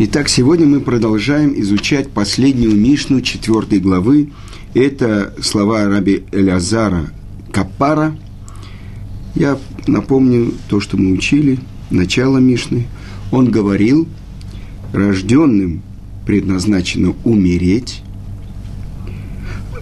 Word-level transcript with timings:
Итак, 0.00 0.28
сегодня 0.28 0.64
мы 0.64 0.78
продолжаем 0.78 1.60
изучать 1.60 2.08
последнюю 2.10 2.72
Мишну 2.76 3.20
четвертой 3.20 3.80
главы. 3.80 4.30
Это 4.72 5.34
слова 5.42 5.86
раби 5.88 6.22
Элязара 6.30 7.06
Капара. 7.50 8.16
Я 9.34 9.58
напомню 9.88 10.54
то, 10.68 10.78
что 10.78 10.96
мы 10.96 11.10
учили, 11.10 11.58
начало 11.90 12.38
Мишны. 12.38 12.86
Он 13.32 13.50
говорил, 13.50 14.06
рожденным 14.92 15.82
предназначено 16.24 17.16
умереть, 17.24 18.02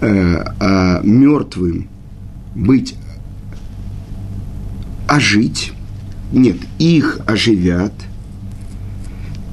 э, 0.01 0.43
а 0.59 0.99
мертвым 1.03 1.89
быть 2.55 2.95
ожить. 5.07 5.73
Нет, 6.31 6.57
их 6.79 7.19
оживят– 7.27 7.93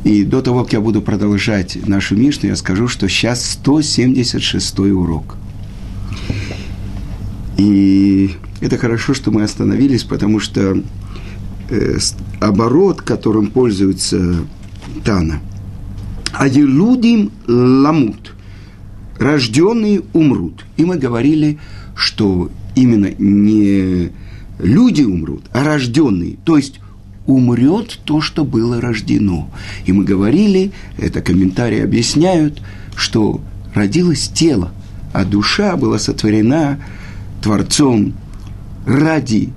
и 0.04 0.22
до 0.22 0.42
того, 0.42 0.64
как 0.64 0.74
я 0.74 0.80
буду 0.80 1.00
продолжать 1.00 1.78
нашу 1.88 2.14
Мишну, 2.14 2.50
я 2.50 2.56
скажу, 2.56 2.88
что 2.88 3.08
сейчас 3.08 3.44
176 3.52 4.78
урок. 4.80 5.36
И 7.56 8.30
это 8.60 8.76
хорошо, 8.76 9.14
что 9.14 9.30
мы 9.30 9.42
остановились, 9.42 10.04
потому 10.04 10.40
что 10.40 10.82
э, 11.70 11.98
оборот, 12.40 13.00
которым 13.00 13.46
пользуется 13.46 14.36
Тана, 15.04 15.40
Аелудим 16.34 17.30
ламут, 17.46 18.34
рожденные 19.18 20.02
умрут. 20.12 20.66
И 20.76 20.84
мы 20.84 20.98
говорили, 20.98 21.58
что 21.96 22.50
именно 22.74 23.10
не 23.18 24.10
люди 24.58 25.02
умрут, 25.02 25.44
а 25.52 25.64
рожденные. 25.64 26.36
То 26.44 26.56
есть 26.58 26.80
умрет 27.26 27.98
то, 28.04 28.20
что 28.20 28.44
было 28.44 28.80
рождено. 28.80 29.48
И 29.86 29.92
мы 29.92 30.04
говорили, 30.04 30.72
это 30.98 31.20
комментарии 31.20 31.82
объясняют, 31.82 32.62
что 32.96 33.40
родилось 33.74 34.28
тело, 34.28 34.72
а 35.12 35.24
душа 35.24 35.76
была 35.76 35.98
сотворена 35.98 36.78
Творцом 37.42 38.14
ради 38.86 39.52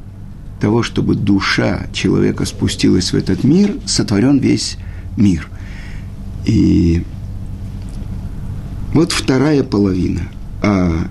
того, 0.59 0.83
чтобы 0.83 1.15
душа 1.15 1.87
человека 1.93 2.45
спустилась 2.45 3.11
в 3.11 3.15
этот 3.15 3.43
мир, 3.43 3.75
сотворен 3.85 4.39
весь 4.39 4.77
мир. 5.15 5.49
И 6.45 7.03
вот 8.93 9.11
вторая 9.11 9.63
половина. 9.63 10.21
А 10.63 11.07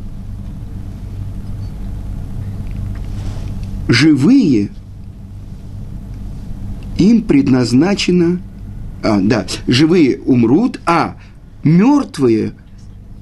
живые 3.89 4.71
им 6.99 7.23
предназначено, 7.23 8.41
а, 9.03 9.21
да, 9.21 9.47
живые 9.67 10.19
умрут, 10.19 10.81
а 10.87 11.17
мертвые 11.65 12.53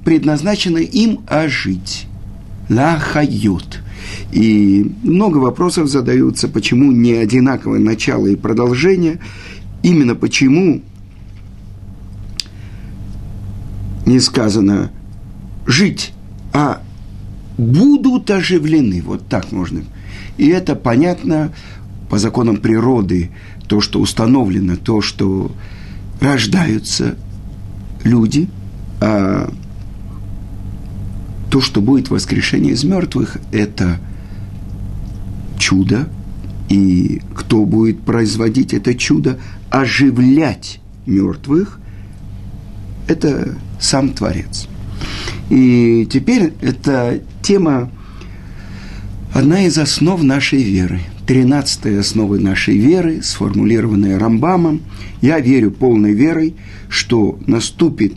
предназначено 0.04 0.78
им 0.78 1.20
ожить. 1.26 2.06
Лахайот. 2.68 3.80
И 4.32 4.92
много 5.02 5.38
вопросов 5.38 5.88
задаются, 5.88 6.48
почему 6.48 6.92
не 6.92 7.12
одинаковое 7.12 7.78
начало 7.78 8.26
и 8.26 8.36
продолжение, 8.36 9.18
именно 9.82 10.14
почему 10.14 10.82
не 14.06 14.20
сказано 14.20 14.90
жить, 15.66 16.12
а 16.52 16.82
будут 17.56 18.30
оживлены. 18.30 19.02
Вот 19.02 19.26
так 19.28 19.52
можно. 19.52 19.82
И 20.36 20.48
это 20.48 20.74
понятно 20.74 21.52
по 22.08 22.18
законам 22.18 22.58
природы, 22.58 23.30
то, 23.66 23.80
что 23.80 24.00
установлено, 24.00 24.76
то, 24.76 25.00
что 25.00 25.52
рождаются 26.20 27.16
люди, 28.02 28.48
а 29.00 29.52
то, 31.50 31.60
что 31.60 31.80
будет 31.80 32.10
воскрешение 32.10 32.72
из 32.72 32.84
мертвых, 32.84 33.38
это 33.52 33.98
чудо, 35.58 36.08
и 36.68 37.22
кто 37.34 37.64
будет 37.64 38.00
производить 38.00 38.74
это 38.74 38.94
чудо, 38.94 39.38
оживлять 39.70 40.80
мертвых, 41.06 41.78
это 43.06 43.56
сам 43.80 44.10
Творец. 44.10 44.66
И 45.50 46.08
теперь 46.10 46.54
эта 46.60 47.20
тема 47.42 47.90
одна 49.32 49.62
из 49.64 49.78
основ 49.78 50.22
нашей 50.22 50.62
веры– 50.62 51.00
тринадцатой 51.26 51.98
основы 51.98 52.38
нашей 52.38 52.76
веры, 52.76 53.22
сформулированной 53.22 54.18
Рамбамом. 54.18 54.82
Я 55.20 55.40
верю 55.40 55.70
полной 55.70 56.12
верой, 56.12 56.54
что 56.88 57.38
наступит 57.46 58.14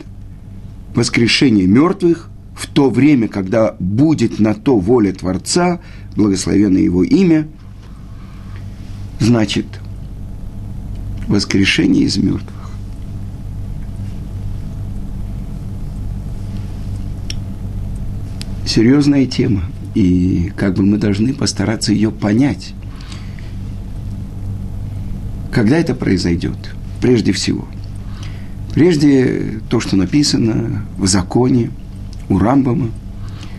воскрешение 0.93 1.67
мертвых 1.67 2.29
в 2.55 2.67
то 2.67 2.89
время, 2.89 3.27
когда 3.27 3.75
будет 3.79 4.39
на 4.39 4.53
то 4.53 4.77
воля 4.77 5.13
Творца, 5.13 5.79
благословенное 6.15 6.81
Его 6.81 7.03
имя, 7.03 7.47
значит, 9.19 9.67
воскрешение 11.27 12.03
из 12.03 12.17
мертвых. 12.17 12.71
Серьезная 18.65 19.25
тема, 19.25 19.63
и 19.95 20.51
как 20.57 20.75
бы 20.75 20.83
мы 20.83 20.97
должны 20.97 21.33
постараться 21.33 21.93
ее 21.93 22.11
понять. 22.11 22.73
Когда 25.57 25.79
это 25.79 25.95
произойдет? 25.95 26.55
Прежде 27.01 27.31
всего. 27.31 27.67
Прежде 28.75 29.59
то, 29.71 29.79
что 29.79 29.95
написано 29.95 30.85
в 30.99 31.07
законе 31.07 31.71
у 32.29 32.37
Рамбама, 32.37 32.91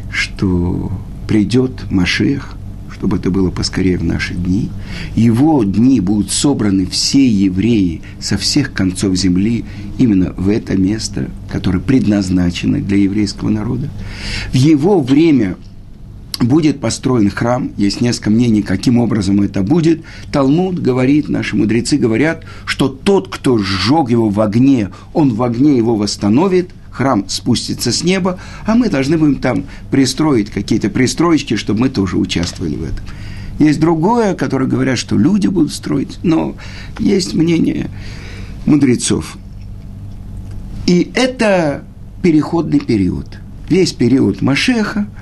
что 0.09 0.92
придет 1.26 1.91
Машех, 1.91 2.56
чтобы 2.92 3.16
это 3.16 3.32
было 3.32 3.50
поскорее 3.50 3.98
в 3.98 4.04
наши 4.04 4.34
дни. 4.34 4.70
Его 5.16 5.64
дни 5.64 5.98
будут 5.98 6.31
собраны 6.31 6.86
все 6.86 7.28
евреи 7.28 8.03
со 8.20 8.38
всех 8.38 8.72
концов 8.72 9.16
земли 9.16 9.65
именно 9.98 10.32
в 10.36 10.50
это 10.50 10.76
место, 10.76 11.28
которое 11.50 11.80
предназначено 11.80 12.78
для 12.78 12.98
еврейского 12.98 13.48
народа. 13.48 13.88
В 14.53 14.54
его 14.54 15.00
время 15.00 15.56
будет 16.41 16.81
построен 16.81 17.31
храм, 17.31 17.72
есть 17.76 18.00
несколько 18.00 18.31
мнений, 18.31 18.62
каким 18.62 18.99
образом 18.99 19.41
это 19.43 19.62
будет. 19.62 20.03
Талмуд 20.32 20.81
говорит, 20.81 21.28
наши 21.28 21.56
мудрецы 21.56 21.97
говорят, 21.97 22.44
что 22.65 22.88
тот, 22.88 23.28
кто 23.28 23.59
сжег 23.59 24.10
его 24.10 24.28
в 24.28 24.41
огне, 24.41 24.91
он 25.12 25.34
в 25.34 25.43
огне 25.43 25.77
его 25.77 25.97
восстановит, 25.97 26.71
храм 26.91 27.28
спустится 27.28 27.93
с 27.93 28.04
неба, 28.04 28.38
а 28.66 28.75
мы 28.75 28.88
должны 28.88 29.19
будем 29.19 29.37
там 29.37 29.65
пристроить 29.91 30.50
какие-то 30.50 30.91
пристроечки, 30.91 31.56
чтобы 31.56 31.81
мы 31.81 31.88
тоже 31.88 32.16
участвовали 32.16 32.77
в 32.77 32.84
этом. 32.84 33.04
Есть 33.59 33.81
другое, 33.81 34.34
которое 34.34 34.66
говорят, 34.66 34.98
что 34.98 35.16
люди 35.16 35.48
будут 35.48 35.72
строить, 35.72 36.19
но 36.22 36.56
есть 37.00 37.34
мнение 37.34 37.91
мудрецов. 38.66 39.37
И 40.87 41.10
это 41.15 41.84
переходный 42.22 42.81
период. 42.81 43.38
Весь 43.69 43.93
период 43.93 44.41
Машеха– 44.41 45.09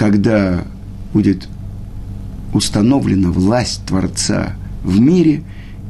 когда 0.00 0.64
будет 1.12 1.46
установлена 2.54 3.30
власть 3.30 3.84
Творца 3.84 4.54
в 4.82 4.98
мире, 4.98 5.42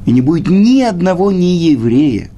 и 0.04 0.10
не 0.10 0.21
будет 0.21 0.48
ни 0.48 0.81
одного 0.81 1.31
нееврея, 1.31 2.28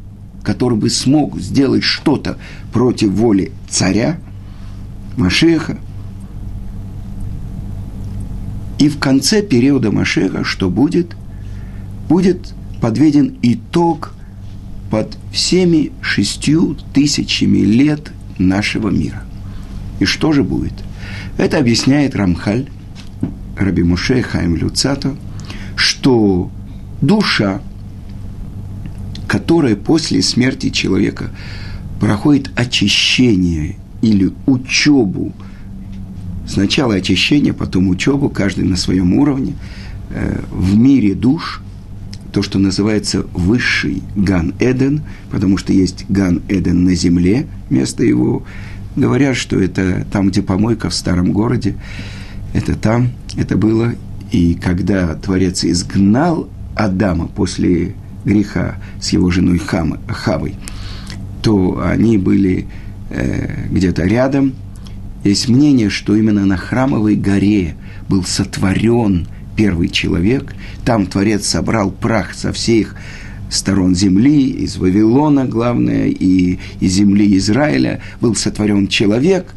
который 0.43 0.77
бы 0.77 0.91
смог 0.91 1.41
сделать 1.41 1.83
что-то 1.83 2.37
против 2.75 3.13
воли 3.13 3.53
царя, 3.71 4.19
Машеха. 5.17 5.79
И 8.79 8.91
в 8.91 8.99
конце 8.99 9.41
периода 9.41 9.91
Машеха 9.91 10.45
что 10.45 10.69
будет? 10.69 11.17
Будет 12.07 12.53
подведен 12.83 13.39
итог 13.41 14.13
под 14.91 15.17
всеми 15.33 15.91
шестью 16.03 16.77
тысячами 16.93 17.61
лет 17.61 18.13
нашего 18.37 18.91
мира. 18.91 19.25
И 20.01 20.05
что 20.05 20.33
же 20.35 20.45
будет– 20.45 20.75
это 21.37 21.59
объясняет 21.59 22.15
Рамхаль, 22.15 22.69
Раби 23.57 23.83
Муше 23.83 24.23
Хайм 24.23 24.57
Люцато, 24.57 25.17
что 25.77 26.51
душа, 27.01 27.61
которая 29.27 29.77
после 29.77 30.23
смерти 30.23 30.71
человека 30.71 31.31
проходит 32.01 32.51
очищение 32.57 33.77
или 34.01 34.33
учебу, 34.47 35.33
сначала 36.47 36.95
очищение, 36.95 37.53
потом 37.53 37.89
учебу, 37.89 38.29
каждый 38.29 38.65
на 38.65 38.77
своем 38.77 39.15
уровне, 39.15 39.55
э, 40.11 40.41
в 40.51 40.77
мире 40.77 41.15
душ, 41.15 41.63
то, 42.33 42.43
что 42.43 42.59
называется 42.59 43.25
высший 43.35 44.03
Ган-Эден, 44.17 45.03
потому 45.31 45.59
что 45.59 45.73
есть 45.73 46.07
Ган-Эден 46.09 46.85
на 46.85 46.95
земле, 46.95 47.47
место 47.69 48.05
его 48.05 48.43
Говорят, 48.97 49.37
что 49.37 49.61
это 49.61 50.07
там, 50.11 50.29
где 50.29 50.43
помойка 50.43 50.91
в 50.91 50.95
старом 50.95 51.33
городе, 51.33 51.77
это 52.53 52.75
там, 52.75 53.11
это 53.37 53.57
было. 53.57 53.95
И 54.31 54.55
когда 54.55 55.15
Творец 55.15 55.65
изгнал 55.65 56.49
Адама 56.75 57.27
после 57.27 57.95
греха 58.25 58.77
с 59.01 59.11
его 59.11 59.31
женой 59.31 59.59
Хам, 59.59 59.99
Хавой, 60.09 60.55
то 61.43 61.83
они 61.85 62.19
были 62.19 62.67
э, 63.11 63.67
где-то 63.71 64.05
рядом. 64.05 64.55
Есть 65.25 65.49
мнение, 65.49 65.91
что 65.91 66.15
именно 66.15 66.45
на 66.47 66.57
Храмовой 66.57 67.17
горе 67.17 67.75
был 68.09 68.25
сотворен 68.25 69.27
первый 69.57 69.89
человек. 69.89 70.55
Там 70.85 71.07
Творец 71.07 71.47
собрал 71.47 71.91
прах 71.91 72.35
со 72.35 72.53
всех 72.53 72.97
сторон 73.53 73.95
земли, 73.95 74.49
из 74.49 74.77
Вавилона, 74.77 75.45
главное, 75.45 76.07
и 76.07 76.59
из 76.81 76.93
земли 76.93 77.37
Израиля 77.37 78.01
был 78.21 78.35
сотворен 78.35 78.89
человек. 78.89 79.55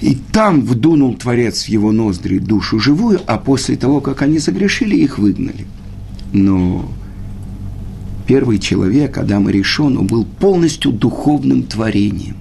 И 0.00 0.16
там 0.32 0.62
вдунул 0.62 1.14
Творец 1.14 1.64
в 1.64 1.68
его 1.68 1.92
ноздри 1.92 2.38
душу 2.38 2.78
живую, 2.80 3.20
а 3.26 3.38
после 3.38 3.76
того, 3.76 4.00
как 4.00 4.22
они 4.22 4.38
загрешили, 4.38 4.96
их 4.96 5.18
выгнали. 5.18 5.66
Но 6.32 6.90
первый 8.26 8.58
человек, 8.58 9.16
Адам 9.18 9.48
Решон, 9.48 9.96
он 9.96 10.06
был 10.06 10.24
полностью 10.24 10.92
духовным 10.92 11.62
творением. 11.62 12.36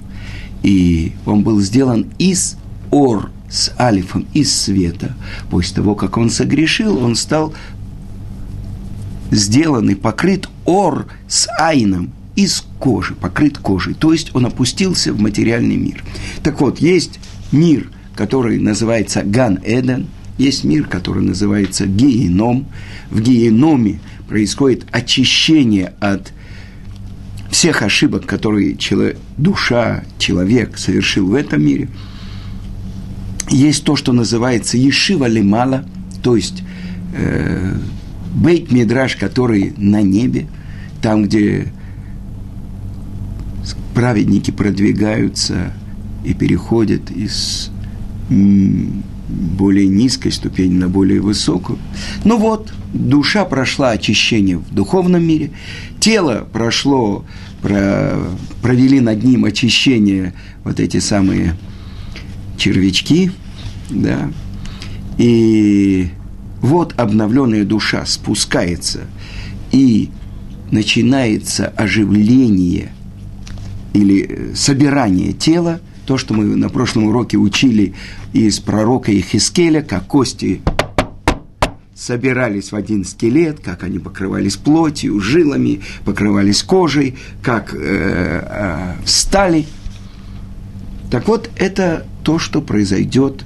И 0.63 1.13
он 1.25 1.43
был 1.43 1.61
сделан 1.61 2.07
из 2.17 2.57
ор, 2.89 3.29
с 3.49 3.71
алифом, 3.79 4.25
из 4.33 4.53
света. 4.53 5.15
После 5.51 5.75
того, 5.75 5.93
как 5.93 6.17
он 6.17 6.31
согрешил, 6.31 6.97
он 6.97 7.15
стал 7.15 7.53
сделан 9.31 9.89
и 9.89 9.95
покрыт 9.95 10.47
ор 10.65 11.07
с 11.27 11.47
айном, 11.59 12.11
из 12.35 12.65
кожи, 12.79 13.13
покрыт 13.13 13.57
кожей. 13.57 13.93
То 13.93 14.11
есть 14.11 14.35
он 14.35 14.45
опустился 14.45 15.13
в 15.13 15.19
материальный 15.19 15.77
мир. 15.77 16.03
Так 16.41 16.61
вот, 16.61 16.79
есть 16.79 17.19
мир, 17.51 17.89
который 18.15 18.59
называется 18.59 19.23
Ган-Эден, 19.23 20.07
есть 20.37 20.63
мир, 20.63 20.87
который 20.87 21.23
называется 21.23 21.85
Гееном. 21.85 22.65
В 23.11 23.21
Гееноме 23.21 23.99
происходит 24.27 24.85
очищение 24.91 25.93
от 25.99 26.33
всех 27.51 27.83
ошибок, 27.83 28.25
которые 28.25 28.75
человек, 28.77 29.17
душа, 29.37 30.03
человек 30.17 30.77
совершил 30.77 31.27
в 31.27 31.35
этом 31.35 31.63
мире. 31.63 31.87
Есть 33.49 33.83
то, 33.83 33.95
что 33.95 34.11
называется 34.11 34.77
Ешива 34.77 35.25
Лемала, 35.25 35.85
то 36.23 36.35
есть 36.35 36.63
э, 37.13 37.77
Бейт 38.35 38.71
Мидраш, 38.71 39.15
который 39.15 39.73
на 39.77 40.01
небе, 40.01 40.47
там, 41.01 41.23
где 41.23 41.71
праведники 43.93 44.51
продвигаются 44.51 45.73
и 46.25 46.33
переходят 46.33 47.11
из 47.11 47.69
более 48.29 49.87
низкой 49.87 50.31
ступени 50.31 50.73
на 50.73 50.89
более 50.89 51.21
высокую. 51.21 51.79
Ну 52.23 52.37
вот, 52.37 52.73
душа 52.93 53.45
прошла 53.45 53.91
очищение 53.91 54.57
в 54.57 54.73
духовном 54.73 55.23
мире, 55.23 55.51
тело 55.99 56.47
прошло, 56.51 57.25
про, 57.61 58.17
провели 58.61 58.99
над 58.99 59.23
ним 59.23 59.45
очищение 59.45 60.33
вот 60.63 60.79
эти 60.79 60.99
самые 60.99 61.55
червячки, 62.57 63.31
да, 63.89 64.29
и 65.17 66.09
вот 66.63 66.97
обновленная 66.97 67.65
душа 67.65 68.05
спускается, 68.05 69.01
и 69.71 70.09
начинается 70.71 71.67
оживление 71.67 72.93
или 73.93 74.25
э, 74.27 74.55
собирание 74.55 75.33
тела, 75.33 75.81
то, 76.05 76.17
что 76.17 76.33
мы 76.33 76.45
на 76.55 76.69
прошлом 76.69 77.05
уроке 77.05 77.37
учили 77.37 77.93
из 78.31 78.59
пророка 78.59 79.11
Ихискеля, 79.11 79.81
как 79.81 80.07
кости 80.07 80.61
собирались 81.93 82.71
в 82.71 82.75
один 82.75 83.03
скелет, 83.03 83.59
как 83.59 83.83
они 83.83 83.99
покрывались 83.99 84.55
плотью, 84.55 85.19
жилами, 85.19 85.81
покрывались 86.05 86.63
кожей, 86.63 87.17
как 87.41 87.73
э, 87.73 87.77
э, 87.77 88.93
встали. 89.03 89.65
Так 91.11 91.27
вот, 91.27 91.49
это 91.57 92.05
то, 92.23 92.39
что 92.39 92.61
произойдет 92.61 93.43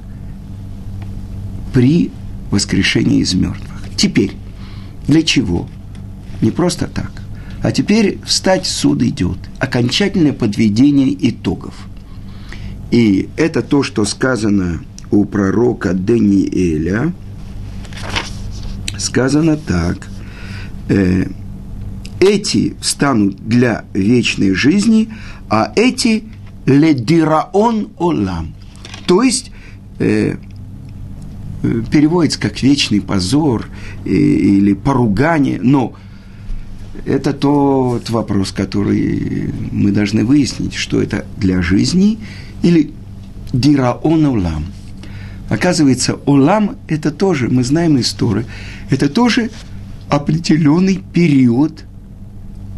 при 1.74 2.12
воскрешение 2.52 3.20
из 3.20 3.34
мертвых. 3.34 3.82
Теперь, 3.96 4.34
для 5.08 5.22
чего? 5.24 5.68
Не 6.42 6.52
просто 6.52 6.88
так. 6.88 7.12
А 7.64 7.72
теперь 7.72 8.20
встать 8.26 8.66
суд 8.66 9.02
идет. 9.02 9.38
Окончательное 9.60 10.34
подведение 10.34 11.16
итогов. 11.30 11.88
И 12.92 13.30
это 13.36 13.62
то, 13.62 13.84
что 13.84 14.06
сказано 14.06 14.82
у 15.12 15.26
пророка 15.26 15.94
Даниэля. 15.94 17.14
Сказано 18.98 19.58
так. 19.58 20.08
Э, 20.90 21.28
эти 22.20 22.76
станут 22.82 23.48
для 23.48 23.86
вечной 23.94 24.54
жизни, 24.54 25.10
а 25.50 25.72
эти 25.76 26.24
ледираон 26.66 27.90
олам. 27.98 28.54
То 29.06 29.24
есть 29.24 29.52
Э, 30.00 30.36
переводится 31.62 32.40
как 32.40 32.62
вечный 32.62 33.02
позор 33.02 33.68
или 34.06 34.74
поругание, 34.74 35.60
но 35.62 35.94
это 37.06 37.34
тот 37.34 38.10
вопрос, 38.10 38.52
который 38.52 39.54
мы 39.72 39.92
должны 39.92 40.24
выяснить, 40.26 40.74
что 40.74 41.02
это 41.02 41.26
для 41.38 41.62
жизни 41.62 42.20
или 42.62 42.92
дираон 43.54 44.26
улам. 44.26 44.66
Оказывается, 45.50 46.16
улам– 46.26 46.76
это 46.88 47.12
тоже, 47.12 47.48
мы 47.50 47.64
знаем 47.64 48.00
историю, 48.00 48.46
это 48.90 49.08
тоже 49.08 49.50
определенный 50.10 51.02
период, 51.14 51.86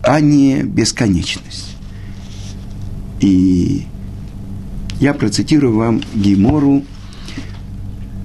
а 0.03 0.19
не 0.19 0.63
бесконечность. 0.63 1.75
И 3.19 3.85
я 4.99 5.13
процитирую 5.13 5.75
вам 5.75 6.01
Гемору– 6.13 6.83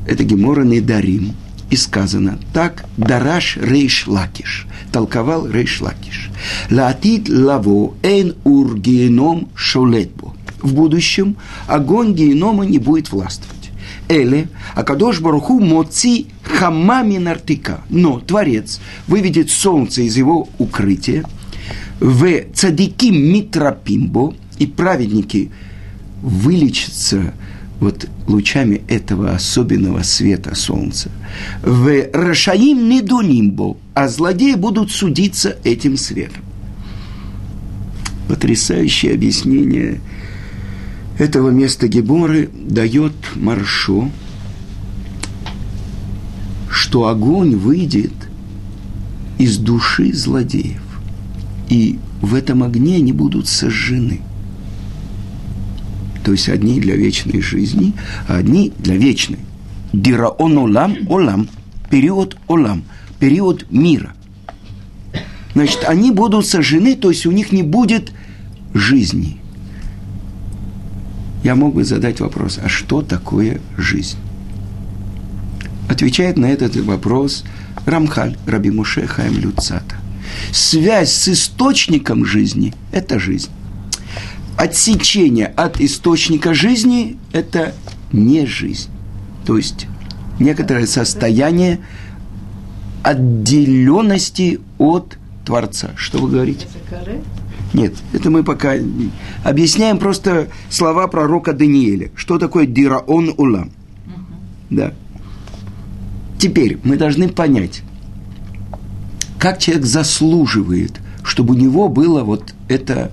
это 0.06 0.24
Гемора 0.24 0.64
Недарим, 0.64 1.34
и 1.70 1.76
сказано, 1.76 2.38
так 2.52 2.84
דרש 2.96 3.56
ריש 3.56 4.06
לקיש, 4.06 4.66
толковал 4.92 5.48
Рейш 5.50 5.80
Лакиш. 5.80 6.30
לעתיד 6.70 7.28
לבוא 7.28 7.94
אין 8.02 8.37
אור 8.44 8.78
גיהנום 8.78 9.49
שולט 9.55 10.05
בו. 10.05 10.34
В 10.62 10.74
будущем 10.74 11.36
огонь 11.66 12.14
геинома 12.14 12.64
не 12.64 12.78
будет 12.78 13.10
властвовать. 13.10 13.70
אלא, 14.08 14.49
הקדוש 14.75 15.20
ברוך 15.20 15.58
הוא 15.61 15.82
מוציא 15.82 16.26
חמה 16.43 17.16
מנרתיקה. 17.19 17.81
Но 17.88 18.20
Творец 18.20 18.80
выведет 19.06 19.50
солнце 19.50 20.02
из 20.02 20.16
его 20.16 20.48
укрытия, 20.58 21.24
в 22.00 22.52
цадики 22.54 23.06
Митрапимбо, 23.06 24.34
и 24.58 24.66
праведники 24.66 25.50
вылечатся 26.23 27.34
вот 27.81 28.09
лучами 28.26 28.83
этого 28.88 29.33
особенного 29.33 30.02
света 30.02 30.54
солнца. 30.54 31.11
В 31.62 31.90
Рашаим 32.12 32.88
недунимбо, 32.88 33.76
а 33.95 34.09
злодеи 34.09 34.54
будут 34.54 34.90
судиться 34.90 35.57
этим 35.64 35.97
светом. 35.97 36.43
Потрясающее 38.28 39.12
объяснение 39.12 40.00
этого 41.19 41.50
места 41.50 41.88
Геборы 41.88 42.49
дает 42.54 43.12
Маршо, 43.35 44.11
что 46.71 47.09
огонь 47.09 47.54
выйдет 47.57 48.12
из 49.38 49.59
души 49.59 50.12
злодеев, 50.12 50.83
и 51.69 51.99
в 52.23 52.35
этом 52.35 52.62
огне 52.62 52.97
они 52.97 53.12
будут 53.12 53.49
сожжены– 53.49 54.21
то 56.25 56.33
есть 56.33 56.49
одни 56.49 56.81
для 56.81 56.97
вечной 56.97 57.43
жизни, 57.43 57.93
а 58.26 58.37
одни 58.37 58.73
для 58.78 58.97
вечной. 58.97 59.38
Дираон 59.93 60.57
олам, 60.57 60.97
олам, 61.09 61.49
период 61.90 62.37
олам, 62.49 62.83
период 63.21 63.71
мира. 63.71 64.14
Значит, 65.52 65.85
они 65.87 66.11
будут 66.11 66.47
сожжены, 66.47 66.97
то 66.97 67.11
есть 67.11 67.26
у 67.26 67.31
них 67.31 67.52
не 67.52 67.62
будет 67.62 68.12
жизни. 68.73 69.37
Я 71.45 71.54
мог 71.54 71.75
бы 71.75 71.85
задать 71.85 72.21
вопрос, 72.21 72.59
а 72.62 72.69
что 72.71 73.02
такое 73.02 73.61
жизнь? 73.76 74.16
Отвечает 75.90 76.38
на 76.38 76.47
этот 76.47 76.75
вопрос 76.76 77.45
Рамхаль, 77.85 78.38
Раби 78.47 78.71
Муше 78.71 79.07
Хаим 79.07 79.38
Люцата. 79.38 79.97
Связь 80.52 81.12
с 81.12 81.28
источником 81.28 82.25
жизни– 82.25 82.73
это 82.93 83.19
жизнь 83.21 83.50
отсечение 84.56 85.46
от 85.46 85.80
источника 85.80 86.54
жизни– 86.54 87.18
это 87.32 87.75
не 88.12 88.46
жизнь. 88.46 88.90
То 89.46 89.56
есть 89.56 89.87
некоторое 90.38 90.87
состояние 90.87 91.80
отделенности 93.02 94.61
от 94.78 95.18
Творца. 95.44 95.90
Что 95.96 96.18
вы 96.18 96.30
говорите? 96.30 96.66
Нет, 97.75 97.94
это 98.12 98.30
мы 98.30 98.44
пока 98.44 98.75
объясняем 99.42 99.99
просто 99.99 100.49
слова 100.70 101.08
пророка 101.08 101.52
Даниэля. 101.52 102.11
Что 102.14 102.38
такое 102.38 102.66
дираон 102.66 103.34
улам? 103.37 103.73
Да. 104.70 104.94
Теперь 106.38 106.78
мы 106.84 106.96
должны 106.96 107.28
понять, 107.28 107.82
как 109.38 109.58
человек 109.58 109.84
заслуживает, 109.84 111.00
чтобы 111.23 111.54
у 111.54 111.56
него 111.58 111.88
было 111.88 112.23
вот 112.23 112.54
это 112.68 113.11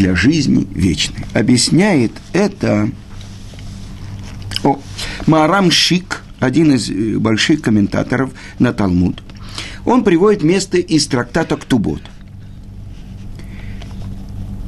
для 0.00 0.16
жизни 0.16 0.66
вечной. 0.74 1.26
Объясняет 1.34 2.12
это 2.32 2.88
о, 4.64 4.80
Маарам 5.26 5.70
Шик, 5.70 6.22
один 6.38 6.72
из 6.72 6.88
э, 6.88 7.18
больших 7.18 7.60
комментаторов 7.60 8.32
на 8.58 8.72
Талмуд. 8.72 9.22
Он 9.84 10.02
приводит 10.02 10.42
место 10.42 10.78
из 10.78 11.06
трактата 11.06 11.56
Ктубот. 11.56 12.00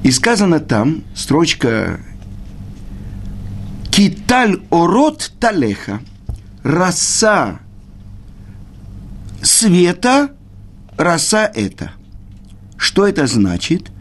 И 0.03 0.11
сказано 0.11 0.61
там, 0.61 1.03
строчка 1.15 2.01
Киталь 3.91 4.61
орот 4.71 5.33
талеха, 5.41 6.01
роса 6.63 7.61
света, 9.41 10.33
роса 10.99 11.51
это. 11.55 11.93
Что 12.77 13.07
это 13.07 13.27
значит? 13.27 13.92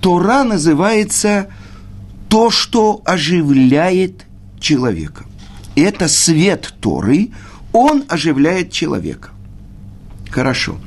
Тора 0.00 0.44
называется 0.44 1.48
то, 2.28 2.50
что 2.50 3.02
оживляет 3.04 4.26
человека. 4.60 5.24
Это 5.74 6.08
свет 6.08 6.74
Торы, 6.80 7.30
он 7.72 8.04
оживляет 8.08 8.72
человека. 8.72 9.30
Хорошо. 10.30 10.78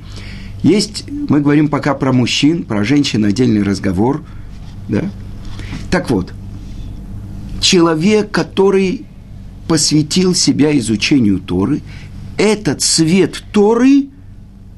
Есть, 0.64 1.06
мы 1.10 1.40
говорим 1.42 1.68
пока 1.70 1.94
про 1.96 2.14
мужчин, 2.14 2.64
про 2.64 2.84
женщин 2.84 3.26
отдельный 3.26 3.64
разговор, 3.64 4.24
да? 4.88 5.10
Так 5.90 6.12
вот, 6.12 6.34
человек, 7.60 8.32
который 8.32 9.06
посвятил 9.68 10.36
себя 10.36 10.78
изучению 10.78 11.40
Торы, 11.40 11.82
этот 12.38 12.82
свет 12.82 13.44
Торы 13.52 14.10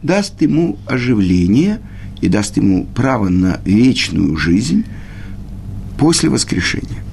даст 0.02 0.42
ему 0.42 0.78
оживление 0.86 1.80
и 2.24 2.30
даст 2.30 2.56
ему 2.56 2.86
право 2.96 3.28
на 3.28 3.60
вечную 3.66 4.38
жизнь 4.38 4.86
после 5.98 6.30
воскрешения. 6.30 7.04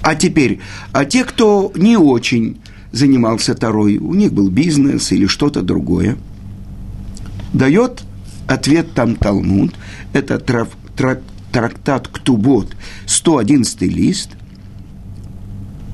А 0.00 0.14
теперь, 0.14 0.60
а 0.92 1.04
те, 1.04 1.24
кто 1.24 1.72
не 1.74 1.96
очень 1.96 2.58
занимался 2.92 3.56
Торой, 3.56 3.98
у 3.98 4.14
них 4.14 4.32
был 4.32 4.48
бизнес 4.48 5.10
или 5.10 5.26
что-то 5.26 5.62
другое, 5.62 6.16
дает 7.52 8.04
ответ 8.46 8.94
там 8.94 9.16
Талмуд, 9.16 9.74
это 10.12 10.38
трав, 10.38 10.68
трак, 10.96 11.20
трактат 11.50 12.06
Ктубот, 12.06 12.76
111 13.06 13.82
лист, 13.82 14.30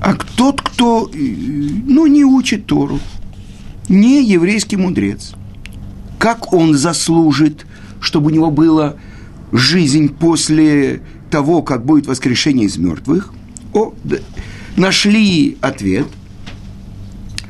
а 0.03 0.13
тот, 0.35 0.61
кто 0.61 1.09
ну, 1.11 2.05
не 2.05 2.23
учит 2.23 2.67
Тору, 2.67 2.99
не 3.89 4.23
еврейский 4.23 4.77
мудрец, 4.77 5.33
как 6.19 6.53
он 6.53 6.75
заслужит, 6.75 7.65
чтобы 8.07 8.27
у 8.27 8.33
него 8.33 8.51
была 8.51 8.95
жизнь 9.51 10.07
после 10.07 11.01
того, 11.29 11.61
как 11.61 11.85
будет 11.85 12.07
воскрешение 12.07 12.67
из 12.67 12.77
мертвых? 12.77 13.33
О, 13.73 13.93
да, 14.05 14.15
нашли 14.77 15.57
ответ, 15.59 16.07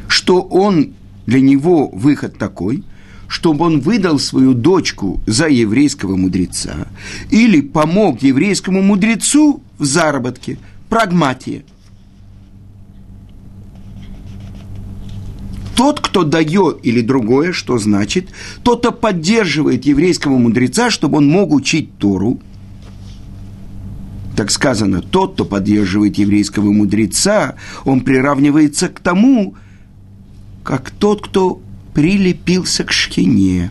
что 0.08 0.42
он, 0.42 0.96
для 1.28 1.42
него 1.42 1.90
выход 1.90 2.40
такой, 2.40 2.84
чтобы 3.28 3.66
он 3.66 3.82
выдал 3.82 4.18
свою 4.18 4.56
дочку 4.56 5.22
за 5.28 5.48
еврейского 5.48 6.16
мудреца 6.16 6.88
или 7.30 7.62
помог 7.62 8.24
еврейскому 8.24 8.82
мудрецу 8.82 9.62
в 9.78 9.86
заработке, 9.86 10.58
прагматия– 10.90 11.64
тот, 15.77 16.00
кто 16.00 16.24
дает 16.24 16.79
или 16.81 17.01
другое, 17.01 17.53
что 17.53 17.77
значит, 17.77 18.29
тот, 18.63 18.79
кто 18.79 18.91
поддерживает 18.91 19.86
еврейского 19.86 20.36
мудреца, 20.39 20.89
чтобы 20.89 21.19
он 21.19 21.27
мог 21.27 21.53
учить 21.53 21.96
Тору, 22.00 22.39
так 24.36 24.50
сказано, 24.50 25.03
тот, 25.03 25.36
кто 25.36 25.46
поддерживает 25.46 26.17
еврейского 26.17 26.72
мудреца, 26.72 27.55
он 27.86 28.01
приравнивается 28.01 28.89
к 28.89 29.00
тому, 29.00 29.53
как 30.63 30.89
тот, 30.89 31.27
кто 31.27 31.62
прилепился 31.93 32.84
к 32.84 32.91
шхине. 32.91 33.69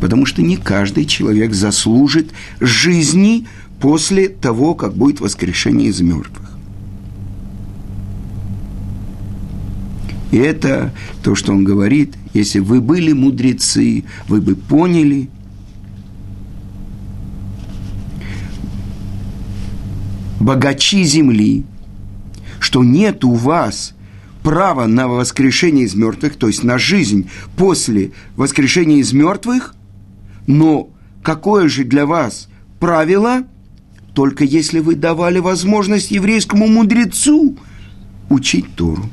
Потому 0.00 0.26
что 0.26 0.42
не 0.42 0.56
каждый 0.56 1.04
человек 1.04 1.54
заслужит 1.54 2.32
жизни 2.58 3.46
после 3.80 4.28
того, 4.28 4.74
как 4.74 4.94
будет 4.94 5.20
воскрешение 5.20 5.88
из 5.88 6.00
мертвых. 6.00 6.39
И 10.30 10.36
это 10.36 10.92
то, 11.22 11.34
что 11.34 11.52
он 11.52 11.64
говорит, 11.64 12.14
если 12.34 12.60
вы 12.60 12.80
были 12.80 13.12
мудрецы, 13.12 14.04
вы 14.28 14.40
бы 14.40 14.54
поняли, 14.54 15.28
богачи 20.38 21.02
земли, 21.04 21.64
что 22.60 22.84
нет 22.84 23.24
у 23.24 23.34
вас 23.34 23.94
права 24.42 24.86
на 24.86 25.08
воскрешение 25.08 25.84
из 25.84 25.94
мертвых, 25.94 26.36
то 26.36 26.46
есть 26.46 26.62
на 26.62 26.78
жизнь 26.78 27.28
после 27.56 28.12
воскрешения 28.36 28.98
из 28.98 29.12
мертвых, 29.12 29.74
но 30.46 30.88
какое 31.22 31.68
же 31.68 31.84
для 31.84 32.06
вас 32.06 32.48
правило, 32.78 33.42
только 34.14 34.44
если 34.44 34.78
вы 34.80 34.94
давали 34.94 35.38
возможность 35.38 36.10
еврейскому 36.10 36.66
мудрецу 36.68 37.56
учить 38.28 38.74
Тору. 38.76 39.10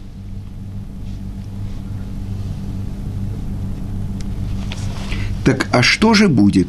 Так 5.48 5.70
а 5.72 5.82
что 5.82 6.14
же 6.14 6.28
будет? 6.28 6.68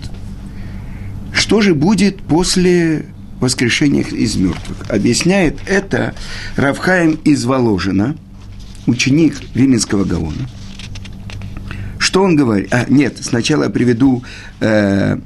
Что 1.33 1.61
же 1.63 1.75
будет 1.75 2.23
после 2.23 3.07
воскрешения 3.41 4.05
из 4.05 4.37
мертвых? 4.37 4.89
Объясняет 4.89 5.59
это 5.67 6.15
Равхаем 6.55 7.19
из 7.25 7.45
Воложина, 7.45 8.15
ученик 8.87 9.35
Вименского 9.53 10.05
Гаона. 10.05 10.49
Что 11.99 12.23
он 12.23 12.37
говорит? 12.37 12.73
А, 12.73 12.87
нет, 12.89 13.17
сначала 13.21 13.65
я 13.65 13.71
приведу 13.71 14.23
э, 14.61 15.19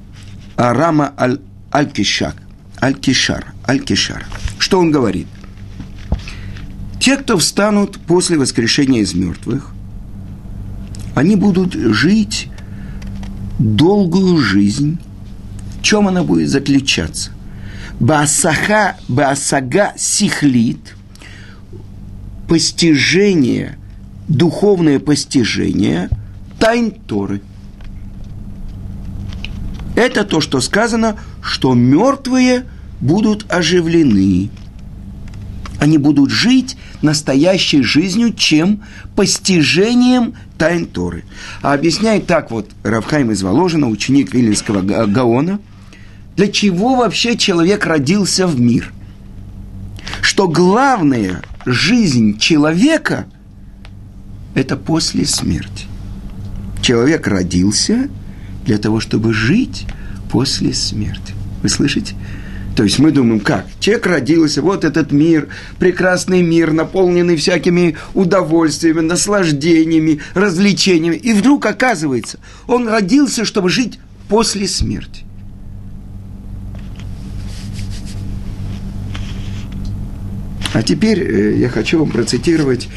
Арама 0.56 1.12
аль, 1.18 1.38
Аль-Кишак, 1.74 2.36
Аль-Кишар, 2.80 3.52
Аль-Кишар. 3.68 4.24
Что 4.58 4.78
он 4.78 4.90
говорит? 4.90 5.26
Те, 6.98 7.18
кто 7.18 7.36
встанут 7.36 7.98
после 7.98 8.38
воскрешения 8.38 9.02
из 9.02 9.12
мертвых, 9.12 9.74
они 11.14 11.36
будут 11.36 11.74
жить 11.74 12.48
долгую 13.62 14.38
жизнь. 14.38 14.98
В 15.78 15.82
чем 15.82 16.08
она 16.08 16.22
будет 16.24 16.48
заключаться? 16.48 17.30
Баасаха, 18.00 18.96
Баасага 19.08 19.92
сихлит, 19.96 20.96
постижение, 22.48 23.78
духовное 24.28 24.98
постижение 24.98 26.08
тайн 26.58 26.90
Торы. 26.90 27.42
Это 29.94 30.24
то, 30.24 30.40
что 30.40 30.60
сказано, 30.60 31.16
что 31.42 31.74
мертвые 31.74 32.64
будут 33.00 33.52
оживлены. 33.52 34.50
Они 35.78 35.98
будут 35.98 36.30
жить 36.30 36.76
настоящей 37.02 37.82
жизнью, 37.82 38.32
чем 38.32 38.82
постижением 39.16 40.34
тайн 40.62 40.86
Торы. 40.86 41.24
А 41.60 41.74
объясняет 41.74 42.28
так 42.28 42.52
вот 42.52 42.70
Равхайм 42.84 43.32
из 43.32 43.42
Воложина, 43.42 43.88
ученик 43.88 44.32
Вильнинского 44.32 44.80
Гаона, 44.80 45.58
для 46.36 46.46
чего 46.46 46.94
вообще 46.94 47.36
человек 47.36 47.84
родился 47.84 48.46
в 48.46 48.60
мир. 48.60 48.92
Что 50.20 50.46
главная 50.46 51.42
жизнь 51.66 52.38
человека– 52.38 53.26
это 54.54 54.76
после 54.76 55.26
смерти. 55.26 55.86
Человек 56.80 57.26
родился 57.26 58.08
для 58.64 58.78
того, 58.78 59.00
чтобы 59.00 59.32
жить 59.32 59.86
после 60.30 60.74
смерти. 60.74 61.34
Вы 61.64 61.70
слышите? 61.70 62.14
То 62.76 62.84
есть 62.84 62.98
мы 62.98 63.10
думаем, 63.10 63.40
как? 63.40 63.66
Человек 63.80 64.06
родился, 64.06 64.62
вот 64.62 64.84
этот 64.84 65.12
мир, 65.12 65.48
прекрасный 65.78 66.42
мир, 66.42 66.72
наполненный 66.72 67.36
всякими 67.36 67.96
удовольствиями, 68.14 69.00
наслаждениями, 69.00 70.20
развлечениями. 70.34 71.16
И 71.16 71.34
вдруг 71.34 71.66
оказывается, 71.66 72.38
он 72.66 72.88
родился, 72.88 73.44
чтобы 73.44 73.68
жить 73.68 73.98
после 74.28 74.66
смерти. 74.66 75.24
А 80.72 80.82
теперь 80.82 81.20
э, 81.20 81.56
я 81.58 81.68
хочу 81.68 81.98
вам 81.98 82.10
процитировать 82.10 82.88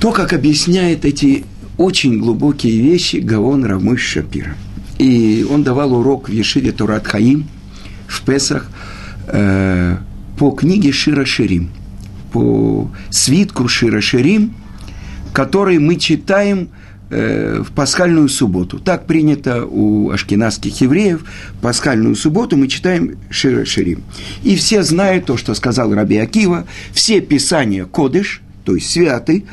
то, 0.00 0.10
как 0.10 0.32
объясняет 0.32 1.04
эти 1.04 1.44
очень 1.78 2.18
глубокие 2.18 2.80
вещи 2.80 3.16
Гавон 3.18 3.64
Рамыш 3.64 4.00
Шапира. 4.02 4.56
И 4.98 5.46
он 5.48 5.62
давал 5.62 5.94
урок 5.94 6.28
в 6.28 6.32
Ешиве 6.32 6.72
Турат 6.72 7.06
Хаим– 7.06 7.46
в 8.12 8.22
Песах 8.22 8.66
э, 9.26 9.96
по 10.38 10.50
книге 10.50 10.92
Шира 10.92 11.24
Ширим, 11.24 11.70
по 12.32 12.90
свитку 13.10 13.68
Шира 13.68 14.00
Ширим, 14.00 14.54
который 15.32 15.78
мы 15.78 15.96
читаем 15.96 16.68
э, 17.10 17.62
в 17.66 17.72
пасхальную 17.72 18.28
субботу. 18.28 18.78
Так 18.78 19.06
принято 19.06 19.64
у 19.64 20.10
ашкенадских 20.10 20.80
евреев. 20.80 21.24
Пасхальную 21.60 22.14
субботу 22.16 22.56
мы 22.56 22.68
читаем 22.68 23.16
Шира 23.30 23.64
Ширим. 23.64 24.02
И 24.42 24.56
все 24.56 24.82
знают 24.82 25.26
то, 25.26 25.36
что 25.36 25.54
сказал 25.54 25.94
Раби 25.94 26.18
Акива. 26.18 26.66
Все 26.92 27.20
писания 27.20 27.86
Кодыш, 27.86 28.42
то 28.64 28.74
есть 28.74 28.90
святы, 28.90 29.44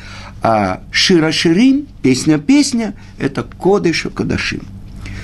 а 0.41 0.81
Шира 0.91 1.31
Ширим, 1.31 1.87
песня-песня, 2.01 2.93
это 3.17 3.43
Кодыша 3.43 4.09
Кодашим. 4.09 4.61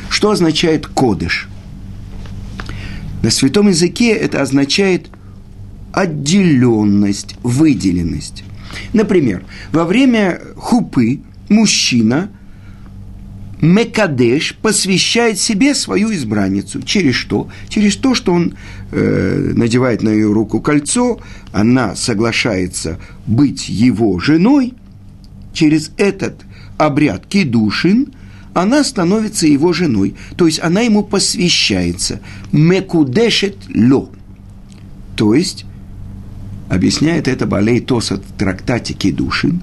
Что 0.09 0.31
означает 0.31 0.87
Кодыш? 0.87 1.49
На 3.25 3.31
святом 3.31 3.69
языке 3.69 4.11
это 4.11 4.39
означает 4.43 5.07
отделенность, 5.91 7.35
выделенность. 7.41 8.43
Например, 8.93 9.43
во 9.71 9.85
время 9.85 10.39
хупы 10.55 11.21
мужчина 11.49 12.29
Мекадеш 13.61 14.55
посвящает 14.61 15.39
себе 15.39 15.73
свою 15.73 16.13
избранницу. 16.13 16.83
Через 16.83 17.15
что? 17.15 17.49
Через 17.67 17.95
то, 17.95 18.13
что 18.13 18.31
он 18.31 18.57
э, 18.91 19.53
надевает 19.55 20.03
на 20.03 20.09
ее 20.09 20.31
руку 20.31 20.61
кольцо, 20.61 21.19
она 21.51 21.95
соглашается 21.95 22.99
быть 23.25 23.69
его 23.69 24.19
женой. 24.19 24.75
Через 25.51 25.89
этот 25.97 26.41
обряд 26.77 27.25
кидушин 27.25 28.13
она 28.55 28.83
становится 28.85 29.45
его 29.45 29.73
женой. 29.73 30.15
То 30.37 30.47
есть 30.47 30.59
она 30.63 30.81
ему 30.81 31.03
посвящается. 31.03 32.21
Мекудешет 32.51 33.57
ло. 33.75 34.09
То 35.15 35.35
есть 35.35 35.65
объясняет 36.69 37.27
это 37.27 37.45
Балей 37.45 37.79
Тоса 37.81 38.15
в 38.15 38.39
трактате 38.39 38.93
Кедушин, 38.93 39.61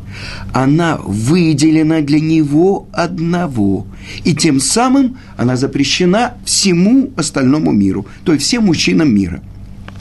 она 0.52 0.98
выделена 1.02 2.00
для 2.00 2.20
него 2.20 2.86
одного, 2.92 3.86
и 4.24 4.34
тем 4.36 4.60
самым 4.60 5.18
она 5.36 5.56
запрещена 5.56 6.34
всему 6.44 7.10
остальному 7.16 7.72
миру, 7.72 8.06
то 8.24 8.32
есть 8.32 8.44
всем 8.44 8.66
мужчинам 8.66 9.12
мира. 9.12 9.42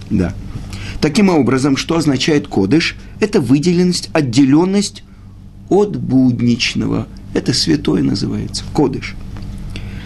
Да. 0.10 0.34
Таким 1.02 1.30
образом, 1.30 1.76
что 1.76 1.98
означает 1.98 2.48
кодыш? 2.48 2.96
Это 3.20 3.42
выделенность, 3.42 4.10
отделенность 4.14 5.04
от 5.70 5.98
будничного. 5.98 7.08
Это 7.34 7.54
святое 7.54 8.04
называется, 8.04 8.64
кодыш. 8.74 9.16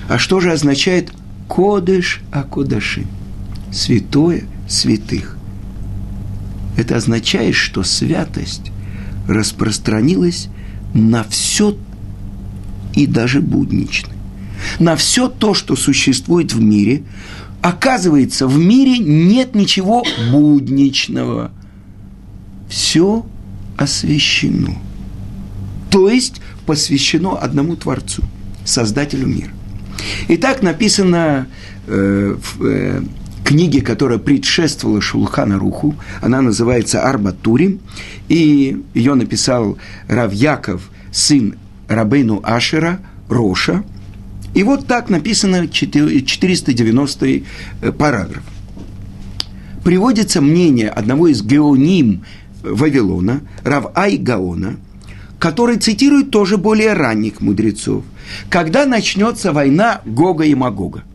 А 0.08 0.18
что 0.18 0.40
же 0.40 0.52
означает 0.52 1.12
кодыш 1.48 2.22
акодаши? 2.32 3.06
Святое 3.72 4.44
святых 4.68 5.36
это 6.78 6.98
означает, 6.98 7.56
что 7.56 7.84
святость 7.84 8.72
распространилась 9.28 10.50
на 10.94 11.24
все 11.24 11.78
и 12.94 13.08
даже 13.08 13.42
буднично. 13.42 14.14
На 14.80 14.96
все 14.96 15.28
то, 15.28 15.54
что 15.54 15.76
существует 15.76 16.54
в 16.54 16.62
мире. 16.62 17.04
Оказывается, 17.62 18.48
в 18.48 18.58
мире 18.58 19.00
нет 19.00 19.56
ничего 19.56 20.04
будничного. 20.32 21.52
Все 22.70 23.26
освящено. 23.78 24.76
То 25.90 26.10
есть 26.10 26.42
посвящено 26.66 27.38
одному 27.42 27.76
Творцу, 27.76 28.24
Создателю 28.64 29.28
мира. 29.28 29.52
И 30.28 30.38
так 30.38 30.62
написано 30.62 31.48
э, 31.88 32.36
в 32.38 32.64
э, 32.66 33.02
книги, 33.46 33.80
которая 33.80 34.18
предшествовала 34.18 35.02
Шулхана 35.02 35.58
Руху. 35.58 35.96
Она 36.22 36.42
называется 36.42 37.04
Арбатури. 37.04 37.80
И 38.28 38.78
ее 38.94 39.14
написал 39.14 39.78
Рав 40.08 40.34
Яков, 40.34 40.90
сын 41.12 41.56
Рабейну 41.88 42.42
Ашера, 42.44 43.00
Роша. 43.30 43.84
И 44.54 44.64
вот 44.64 44.88
так 44.88 45.10
написано 45.10 45.68
490 45.68 47.26
э, 47.26 47.92
параграф. 47.92 48.44
Приводится 49.84 50.42
мнение 50.42 50.90
одного 50.90 51.28
из 51.28 51.44
геоним 51.44 52.24
Вавилона, 52.64 53.42
Рав 53.64 53.92
Ай 53.96 54.18
Гаона, 54.18 54.78
который 55.46 55.78
цитирует 55.78 56.32
тоже 56.32 56.58
более 56.58 56.94
ранних 56.94 57.40
мудрецов. 57.40 58.04
Когда 58.50 58.88
начнется 58.88 59.54
война 59.54 60.02
Гога 60.04 60.44
и 60.46 60.56
Магога– 60.56 61.04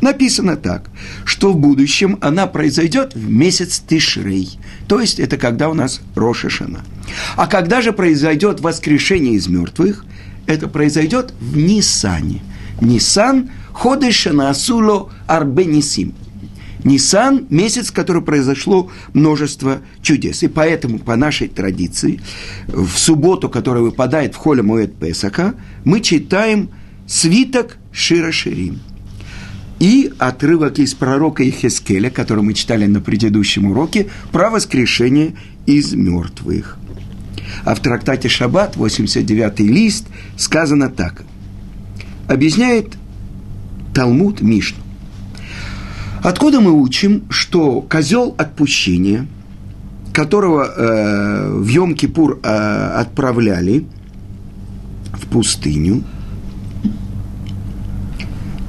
Написано 0.00 0.56
так, 0.56 0.88
что 1.24 1.52
в 1.52 1.56
будущем 1.56 2.18
она 2.22 2.46
произойдет 2.46 3.14
в 3.14 3.30
месяц 3.30 3.82
Тишрей, 3.86 4.58
то 4.88 4.98
есть 4.98 5.20
это 5.20 5.36
когда 5.36 5.68
у 5.68 5.74
нас 5.74 6.00
Рошашана. 6.16 6.80
А 7.36 7.46
когда 7.46 7.82
же 7.82 7.92
произойдет 7.92 8.60
воскрешение 8.60 9.34
из 9.34 9.46
мертвых, 9.46 10.06
это 10.46 10.68
произойдет 10.68 11.34
в 11.38 11.56
Нисане. 11.56 12.40
Нисан 12.80 13.50
Ходешана 13.74 14.48
Асуло 14.48 15.10
Арбенисим. 15.26 16.14
Нисан– 16.84 17.46
месяц, 17.50 17.88
в 17.88 17.92
который 17.92 18.22
произошло 18.22 18.90
множество 19.12 19.78
чудес. 20.02 20.42
И 20.42 20.48
поэтому, 20.48 20.98
по 20.98 21.16
нашей 21.16 21.48
традиции, 21.48 22.20
в 22.68 22.96
субботу, 22.96 23.48
которая 23.48 23.82
выпадает 23.82 24.34
в 24.34 24.38
холе 24.38 24.62
Моэд 24.62 24.96
Песака, 24.96 25.54
мы 25.84 26.00
читаем 26.00 26.70
свиток 27.06 27.78
Шира 27.92 28.32
Ширим– 28.32 28.80
и 29.80 30.12
отрывок 30.18 30.78
из 30.78 30.94
пророка 30.94 31.42
Ихескеля, 31.42 32.10
который 32.10 32.44
мы 32.44 32.52
читали 32.52 32.86
на 32.86 33.00
предыдущем 33.00 33.70
уроке, 33.70 34.08
про 34.30 34.50
воскрешение 34.50 35.34
из 35.66 35.94
мертвых. 35.94 36.76
А 37.64 37.74
в 37.74 37.80
трактате 37.80 38.28
Шаббат, 38.28 38.76
89-й 38.76 39.66
лист, 39.66 40.06
сказано 40.36 40.90
так. 40.90 41.24
Объясняет 42.28 42.96
Талмуд 43.94 44.42
Мишну. 44.42 44.84
Откуда 46.22 46.60
мы 46.60 46.72
учим, 46.72 47.24
что 47.30 47.80
козел 47.80 48.34
отпущения, 48.36 49.26
которого 50.12 50.64
э, 50.64 51.50
в 51.52 51.66
Йом-Кипур 51.66 52.40
э, 52.42 53.00
отправляли 53.00 53.86
в 55.12 55.26
пустыню– 55.26 56.02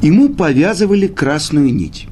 ему 0.02 0.30
повязывали 0.30 1.08
красную 1.08 1.74
нить. 1.74 2.08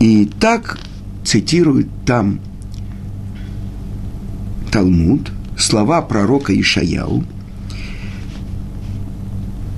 И 0.00 0.26
так 0.40 0.78
цитирует 1.24 1.88
там 2.06 2.40
Талмуд, 4.72 5.30
слова 5.58 6.02
пророка 6.02 6.58
Ишаяу, 6.58 7.24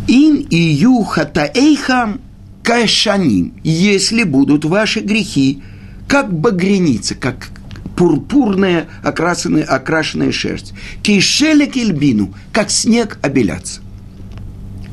«Ин 0.09 0.47
ию 0.51 1.03
хатаэйхам 1.03 2.21
кайшаним, 2.63 3.55
если 3.63 4.25
будут 4.25 4.65
ваши 4.65 5.01
грехи, 5.01 5.63
как 6.09 6.33
багреница, 6.33 7.15
как 7.15 7.51
пурпурная 7.97 8.89
окрашенная, 9.03 9.65
окрашенная 9.65 10.33
шерсть, 10.33 10.75
кишеля 11.03 11.67
кельбину, 11.67 12.35
как 12.53 12.71
снег 12.71 13.19
обеляться». 13.23 13.81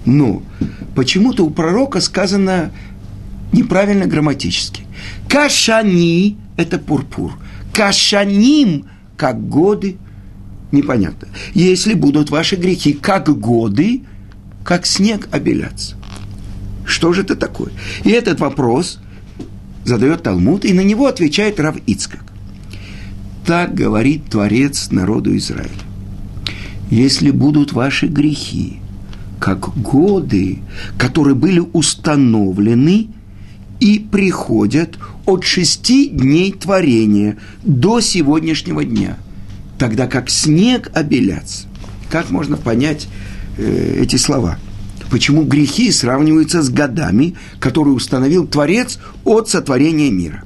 Но 0.06 0.42
почему-то 0.96 1.46
у 1.46 1.50
пророка 1.50 2.02
сказано 2.02 2.72
неправильно 3.52 4.06
грамматически. 4.06 4.84
Кашани– 5.28 6.38
это 6.58 6.80
пурпур. 6.80 7.38
Кашаним– 7.74 8.86
как 9.18 9.48
годы. 9.50 9.98
Непонятно. 10.72 11.28
Если 11.54 11.94
будут 11.94 12.30
ваши 12.30 12.56
грехи 12.56 12.94
как 12.94 13.30
годы, 13.38 14.04
как 14.64 14.86
снег 14.86 15.28
обеляться. 15.32 15.96
Что 16.90 17.14
же 17.14 17.22
это 17.22 17.36
такое? 17.36 17.72
И 18.04 18.10
этот 18.10 18.40
вопрос 18.40 19.00
задает 19.86 20.24
Талмуд, 20.24 20.66
и 20.66 20.74
на 20.74 20.82
него 20.82 21.06
отвечает 21.06 21.60
Рав 21.60 21.78
Ицкак. 21.86 22.24
Так 23.46 23.76
говорит 23.76 24.26
Творец 24.26 24.90
народу 24.90 25.38
Израиля. 25.38 25.70
Если 26.90 27.30
будут 27.30 27.74
ваши 27.74 28.08
грехи, 28.08 28.80
как 29.40 29.78
годы, 29.78 30.60
которые 30.98 31.36
были 31.36 31.62
установлены 31.74 33.10
и 33.80 34.00
приходят 34.00 34.98
от 35.28 35.44
шести 35.44 36.10
дней 36.10 36.52
творения 36.52 37.38
до 37.64 38.02
сегодняшнего 38.02 38.84
дня, 38.84 39.18
тогда 39.78 40.08
как 40.08 40.32
снег 40.32 40.90
обелятся. 40.96 41.68
Как 42.10 42.32
можно 42.32 42.58
понять 42.58 43.08
э, 43.58 44.00
эти 44.02 44.16
слова? 44.16 44.58
Почему 45.10 45.44
грехи 45.44 45.92
сравниваются 45.92 46.62
с 46.62 46.70
годами, 46.70 47.36
которые 47.60 47.94
установил 47.94 48.48
Творец 48.48 49.00
от 49.26 49.50
сотворения 49.50 50.12
мира? 50.12 50.44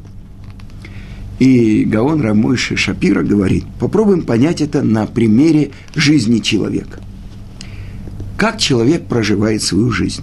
И 1.39 1.83
Гаон 1.83 2.21
Рамойши 2.21 2.77
Шапира 2.77 3.23
говорит, 3.23 3.65
попробуем 3.79 4.21
понять 4.21 4.61
это 4.61 4.81
на 4.81 5.05
примере 5.05 5.71
жизни 5.95 6.39
человека– 6.39 6.99
как 8.43 8.57
человек 8.57 9.05
проживает 9.05 9.63
свою 9.63 9.89
жизнь. 9.89 10.21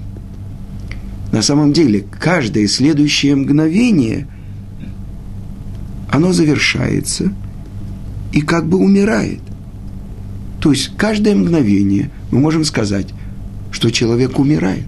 На 1.33 1.41
самом 1.41 1.73
деле, 1.73 2.05
каждое 2.21 2.69
следующее 2.69 3.35
мгновение, 3.35 4.27
оно 6.11 6.35
завершается 6.35 7.33
и 8.35 8.43
как 8.43 8.69
бы 8.69 8.77
умирает. 8.77 9.41
То 10.61 10.71
есть 10.73 10.91
каждое 10.99 11.35
мгновение 11.35 12.11
мы 12.31 12.41
можем 12.41 12.65
сказать, 12.65 13.07
что 13.71 13.91
человек 13.91 14.39
умирает. 14.39 14.87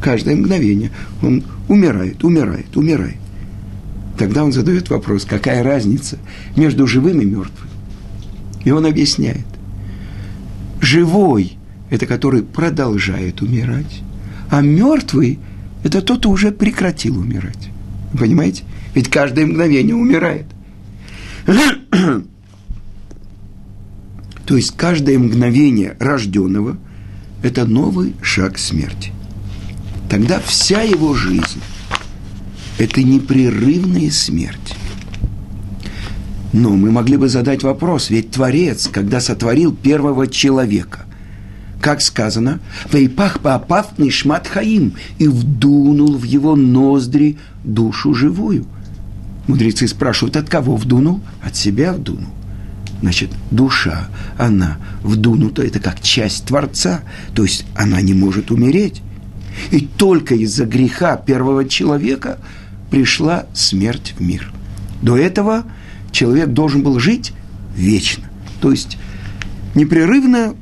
Каждое 0.00 0.36
мгновение 0.36 0.90
он 1.22 1.44
умирает, 1.68 2.22
умирает, 2.24 2.76
умирает. 2.76 3.16
Тогда 4.18 4.44
он 4.44 4.52
задает 4.52 4.88
вопрос, 4.90 5.24
какая 5.24 5.62
разница 5.62 6.18
между 6.56 6.86
живым 6.86 7.20
и 7.20 7.24
мертвым. 7.24 7.68
И 8.64 8.70
он 8.70 8.86
объясняет. 8.86 9.46
Живой– 10.80 11.58
это 11.90 12.06
который 12.06 12.42
продолжает 12.42 13.42
умирать, 13.42 14.02
а 14.50 14.60
мертвый– 14.60 15.38
это 15.84 16.00
тот, 16.02 16.18
кто 16.20 16.30
уже 16.30 16.52
прекратил 16.52 17.18
умирать. 17.18 17.68
Понимаете? 18.18 18.64
Ведь 18.94 19.08
каждое 19.08 19.46
мгновение 19.46 19.94
умирает. 19.94 20.46
То 24.46 24.56
есть 24.56 24.76
каждое 24.76 25.18
мгновение 25.18 25.96
рожденного– 25.98 26.78
это 27.42 27.64
новый 27.64 28.14
шаг 28.22 28.58
смерти. 28.58 29.12
Тогда 30.08 30.40
вся 30.40 30.82
его 30.82 31.14
жизнь– 31.14 31.60
это 32.78 33.02
непрерывная 33.02 34.10
смерть. 34.10 34.74
Но 36.52 36.70
мы 36.70 36.90
могли 36.90 37.16
бы 37.16 37.28
задать 37.28 37.62
вопрос, 37.62 38.10
ведь 38.10 38.30
Творец, 38.30 38.88
когда 38.90 39.20
сотворил 39.20 39.74
первого 39.74 40.26
человека, 40.26 41.06
как 41.80 42.00
сказано, 42.00 42.60
«Вейпах 42.90 43.40
паапав 43.40 43.98
нишмат 43.98 44.46
хаим» 44.46 44.94
и 45.18 45.28
вдунул 45.28 46.16
в 46.16 46.24
его 46.24 46.56
ноздри 46.56 47.38
душу 47.62 48.14
живую. 48.14 48.66
Мудрецы 49.46 49.86
спрашивают, 49.86 50.36
от 50.36 50.48
кого 50.48 50.76
вдунул? 50.76 51.20
От 51.42 51.56
себя 51.56 51.92
вдунул. 51.92 52.30
Значит, 53.02 53.30
душа, 53.50 54.08
она 54.38 54.78
вдунута, 55.02 55.62
это 55.62 55.80
как 55.80 56.00
часть 56.00 56.46
Творца, 56.46 57.02
то 57.34 57.42
есть 57.42 57.66
она 57.74 58.00
не 58.00 58.14
может 58.14 58.50
умереть. 58.50 59.02
И 59.70 59.80
только 59.80 60.34
из-за 60.34 60.64
греха 60.64 61.16
первого 61.16 61.66
человека 61.68 62.38
пришла 62.90 63.46
смерть 63.54 64.14
в 64.18 64.22
мир. 64.22 64.52
До 65.02 65.16
этого 65.16 65.64
человек 66.10 66.48
должен 66.48 66.82
был 66.82 66.98
жить 66.98 67.32
вечно. 67.76 68.24
То 68.60 68.70
есть 68.70 68.96
непрерывно 69.74 70.54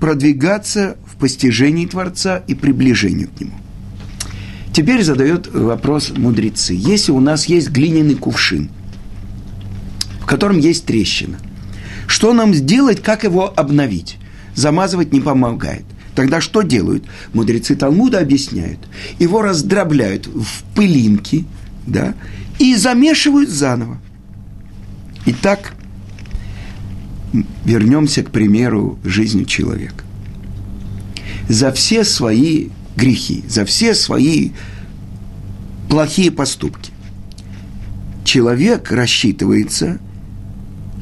продвигаться 0.00 0.96
в 1.06 1.16
постижении 1.16 1.86
Творца 1.86 2.42
и 2.46 2.54
приближении 2.54 3.24
к 3.24 3.40
Нему. 3.40 3.54
Теперь 4.72 5.02
задает 5.02 5.52
вопрос 5.52 6.12
мудрецы. 6.16 6.74
Если 6.74 7.10
у 7.10 7.20
нас 7.20 7.46
есть 7.46 7.70
глиняный 7.70 8.14
кувшин, 8.14 8.70
в 10.20 10.26
котором 10.26 10.58
есть 10.58 10.84
трещина, 10.84 11.38
что 12.18 12.32
нам 12.32 12.52
сделать, 12.52 13.00
как 13.00 13.22
его 13.22 13.52
обновить? 13.56 14.16
Замазывать 14.56 15.12
не 15.12 15.20
помогает. 15.20 15.84
Тогда 16.16 16.40
что 16.40 16.62
делают? 16.62 17.04
Мудрецы 17.32 17.76
Талмуда 17.76 18.18
объясняют. 18.18 18.80
Его 19.20 19.40
раздробляют 19.40 20.26
в 20.26 20.64
пылинки, 20.74 21.44
да, 21.86 22.16
и 22.58 22.74
замешивают 22.74 23.50
заново. 23.50 24.00
Итак, 25.26 25.74
вернемся 27.64 28.24
к 28.24 28.32
примеру 28.32 28.98
жизни 29.04 29.44
человека. 29.44 30.02
За 31.48 31.70
все 31.70 32.02
свои 32.02 32.70
грехи, 32.96 33.44
за 33.48 33.64
все 33.64 33.94
свои 33.94 34.50
плохие 35.88 36.32
поступки 36.32 36.90
человек 38.24 38.90
рассчитывается 38.90 40.00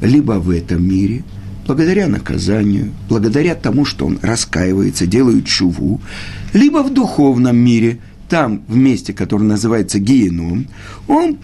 либо 0.01 0.33
в 0.33 0.49
этом 0.49 0.87
мире, 0.87 1.23
благодаря 1.65 2.07
наказанию, 2.07 2.91
благодаря 3.09 3.55
тому, 3.55 3.85
что 3.85 4.05
он 4.05 4.19
раскаивается, 4.21 5.07
делает 5.07 5.45
чуву, 5.45 6.01
либо 6.53 6.83
в 6.83 6.93
духовном 6.93 7.57
мире, 7.57 7.99
там, 8.29 8.63
в 8.67 8.75
месте, 8.75 9.13
которое 9.13 9.45
называется 9.45 9.99
геном, 9.99 10.67
он 11.07 11.37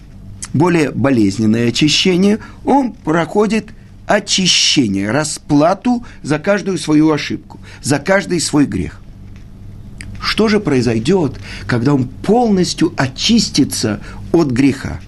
более 0.52 0.90
болезненное 0.90 1.68
очищение, 1.68 2.38
он 2.64 2.92
проходит 2.92 3.70
очищение, 4.06 5.10
расплату 5.10 6.04
за 6.22 6.38
каждую 6.38 6.78
свою 6.78 7.10
ошибку, 7.10 7.58
за 7.82 7.98
каждый 7.98 8.40
свой 8.40 8.66
грех. 8.66 9.00
Что 10.20 10.48
же 10.48 10.60
произойдет, 10.60 11.38
когда 11.66 11.94
он 11.94 12.08
полностью 12.08 12.94
очистится 12.96 14.00
от 14.32 14.50
греха? 14.50 15.00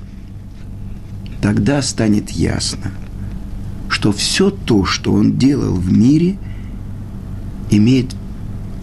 Тогда 1.41 1.81
станет 1.81 2.31
ясно, 2.31 2.91
что 3.97 4.13
все 4.13 4.51
то, 4.51 4.85
что 4.85 5.13
он 5.13 5.39
делал 5.39 5.75
в 5.75 5.91
мире, 5.93 6.37
имеет 7.71 8.15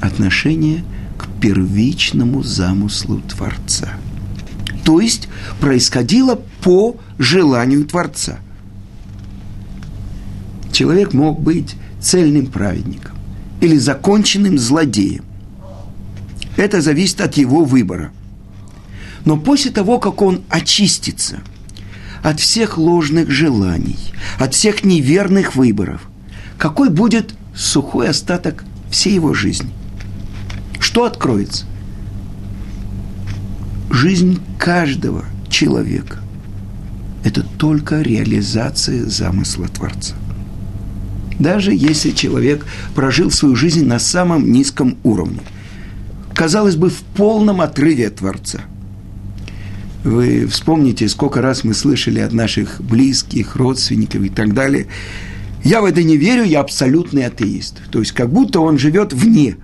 отношение 0.01 0.83
к 1.17 1.27
первичному 1.39 2.43
замыслу 2.43 3.21
Творца– 3.29 3.93
то 4.83 4.99
есть 4.99 5.29
происходило 5.59 6.41
по 6.61 6.97
желанию 7.17 7.85
Творца. 7.85 8.39
Человек 10.71 11.13
мог 11.13 11.41
быть 11.41 11.75
цельным 12.01 12.47
праведником 12.47 13.15
или 13.61 13.77
законченным 13.77 14.57
злодеем. 14.57 15.23
Это 16.57 16.81
зависит 16.81 17.21
от 17.21 17.35
его 17.37 17.63
выбора. 17.63 18.11
Но 19.25 19.37
после 19.37 19.71
того, 19.71 19.99
как 19.99 20.21
он 20.21 20.41
очистится 20.49 21.39
от 22.23 22.39
всех 22.39 22.77
ложных 22.77 23.29
желаний, 23.29 23.99
от 24.39 24.55
всех 24.55 24.83
неверных 24.83 25.55
выборов, 25.55 26.01
какой 26.57 26.89
будет 26.89 27.35
сухой 27.55 28.09
остаток 28.09 28.63
всей 28.89 29.13
его 29.13 29.33
жизни? 29.33 29.69
Что 30.79 31.05
откроется? 31.05 31.65
жизнь 33.93 34.41
каждого 34.57 35.23
человека– 35.49 36.17
это 37.23 37.43
только 37.43 38.01
реализация 38.01 39.05
замысла 39.05 39.67
Творца. 39.67 40.15
Даже 41.39 41.73
если 41.73 42.11
человек 42.11 42.65
прожил 42.95 43.31
свою 43.31 43.55
жизнь 43.55 43.85
на 43.85 43.99
самом 43.99 44.51
низком 44.51 44.97
уровне, 45.03 45.41
казалось 46.33 46.75
бы, 46.75 46.89
в 46.89 47.01
полном 47.15 47.61
отрыве 47.61 48.07
от 48.07 48.17
Творца. 48.17 48.61
Вы 50.03 50.45
вспомните, 50.47 51.07
сколько 51.07 51.41
раз 51.41 51.63
мы 51.63 51.73
слышали 51.73 52.19
от 52.19 52.33
наших 52.33 52.81
близких, 52.81 53.55
родственников 53.55 54.23
и 54.23 54.29
так 54.29 54.53
далее. 54.53 54.87
Я 55.63 55.81
в 55.81 55.85
это 55.85 56.03
не 56.03 56.17
верю, 56.17 56.43
я 56.43 56.59
абсолютный 56.59 57.25
атеист. 57.25 57.81
То 57.89 57.99
есть 57.99 58.11
как 58.11 58.29
будто 58.29 58.59
он 58.59 58.77
живет 58.77 59.13
вне. 59.13 59.55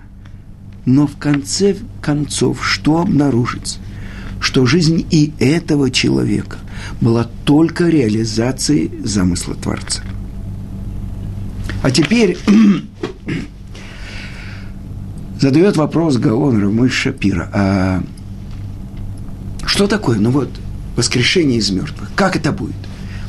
Но 0.86 1.06
в 1.06 1.18
конце 1.18 1.76
концов, 2.00 2.66
что 2.66 3.00
обнаружится? 3.00 3.78
что 4.40 4.66
жизнь 4.66 5.06
и 5.10 5.32
этого 5.38 5.90
человека 5.90 6.56
была 7.00 7.28
только 7.44 7.88
реализацией 7.88 8.90
замысла 9.04 9.54
Творца. 9.54 10.02
А 11.82 11.90
теперь 11.90 12.38
задает 15.40 15.76
вопрос 15.76 16.16
Гаон 16.16 16.60
Рамыш 16.60 16.92
Шапира. 16.92 17.50
А 17.52 18.02
что 19.66 19.86
такое, 19.86 20.18
ну 20.18 20.30
вот, 20.30 20.50
воскрешение 20.96 21.58
из 21.58 21.70
мертвых? 21.70 22.10
Как 22.14 22.36
это 22.36 22.52
будет? 22.52 22.74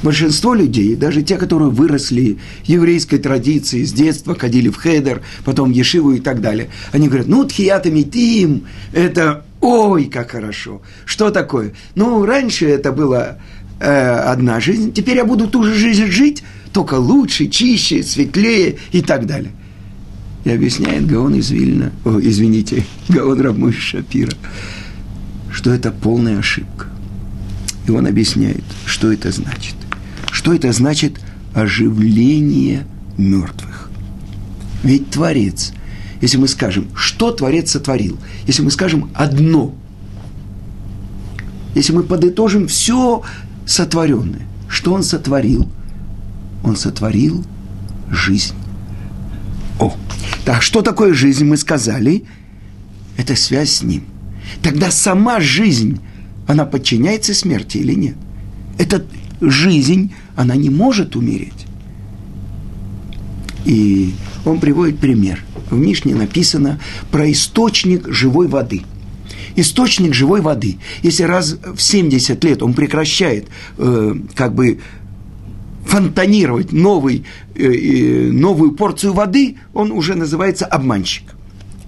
Большинство 0.04 0.56
людей, 0.56 0.96
даже 0.96 1.22
те, 1.22 1.38
которые 1.38 1.70
выросли 1.70 2.40
еврейской 2.64 3.18
традиции, 3.18 3.84
с 3.84 3.94
детства 3.94 4.36
ходили 4.36 4.70
в 4.70 4.78
хедер, 4.78 5.22
потом 5.46 5.72
в 5.72 5.76
Ешиву 5.76 6.14
и 6.14 6.20
так 6.20 6.42
далее, 6.42 6.70
они 6.92 7.08
говорят, 7.08 7.28
ну, 7.28 7.46
тхията 7.46 7.92
митим, 7.92 8.66
это 8.94 9.46
Ой, 9.62 10.06
как 10.06 10.32
хорошо. 10.32 10.82
Что 11.06 11.30
такое? 11.30 11.74
Ну, 11.94 12.26
раньше 12.26 12.66
это 12.66 12.92
была 12.92 13.38
э, 13.80 13.86
одна 13.86 14.60
жизнь, 14.60 14.92
теперь 14.92 15.18
я 15.18 15.26
буду 15.26 15.48
ту 15.48 15.64
же 15.64 15.76
жизнь 15.76 16.08
жить, 16.08 16.44
только 16.74 16.96
лучше, 16.96 17.48
чище, 17.48 18.02
светлее 18.02 18.78
и 18.92 19.02
так 19.02 19.28
далее. 19.28 19.52
И 20.46 20.50
объясняет 20.50 21.06
Гаон 21.06 21.36
из 21.36 21.52
Вильна, 21.52 21.92
о, 22.04 22.20
извините, 22.20 22.84
Гаон 23.10 23.40
Рамыш 23.40 23.78
Шапира, 23.78 24.36
что 25.62 25.72
это 25.72 25.92
полная 25.92 26.40
ошибка. 26.40 26.88
И 27.86 27.92
он 27.92 28.08
объясняет, 28.08 28.64
что 28.88 29.14
это 29.14 29.32
значит. 29.32 29.76
Что 30.32 30.56
это 30.56 30.72
значит 30.72 31.20
оживление 31.54 32.88
мертвых. 33.16 33.92
Ведь 34.82 35.12
Творец– 35.12 35.74
если 36.20 36.38
мы 36.38 36.48
скажем, 36.48 36.88
что 36.96 37.32
Творец 37.32 37.70
сотворил, 37.70 38.18
если 38.48 38.64
мы 38.64 38.72
скажем 38.72 39.12
одно, 39.14 39.76
если 41.76 41.94
мы 41.94 42.02
подытожим 42.02 42.68
все 42.68 43.22
сотворенное, 43.68 44.48
что 44.68 44.94
Он 44.94 45.04
сотворил? 45.04 45.68
Он 46.64 46.76
сотворил 46.76 47.44
жизнь. 48.10 48.56
О, 49.80 49.96
так 50.44 50.64
что 50.64 50.82
такое 50.82 51.14
жизнь, 51.14 51.46
мы 51.46 51.58
сказали? 51.58 52.26
Это 53.18 53.36
связь 53.36 53.72
с 53.72 53.84
Ним. 53.84 54.06
Тогда 54.62 54.92
сама 54.92 55.40
жизнь, 55.40 56.00
она 56.48 56.66
подчиняется 56.66 57.34
смерти 57.34 57.78
или 57.78 57.94
нет? 57.94 58.16
Эта 58.78 59.04
жизнь, 59.42 60.14
она 60.36 60.56
не 60.56 60.70
может 60.70 61.16
умереть. 61.16 61.66
И 63.66 64.14
он 64.46 64.60
приводит 64.60 65.00
пример. 65.00 65.44
В 65.70 65.78
Мишне 65.78 66.16
написано 66.16 66.80
про 67.12 67.32
источник 67.32 68.08
живой 68.10 68.48
воды. 68.48 68.82
Источник 69.56 70.14
живой 70.14 70.42
воды. 70.42 70.78
Если 71.04 71.24
раз 71.24 71.58
в 71.76 71.82
70 71.82 72.44
лет 72.44 72.64
он 72.64 72.74
прекращает 72.74 73.48
э, 73.78 74.16
как 74.36 74.56
бы 74.56 74.80
фонтанировать 75.86 76.72
новый, 76.72 77.26
э, 77.56 78.30
новую 78.32 78.72
порцию 78.74 79.14
воды, 79.14 79.58
он 79.74 79.92
уже 79.92 80.16
называется 80.16 80.66
обманщик. 80.66 81.24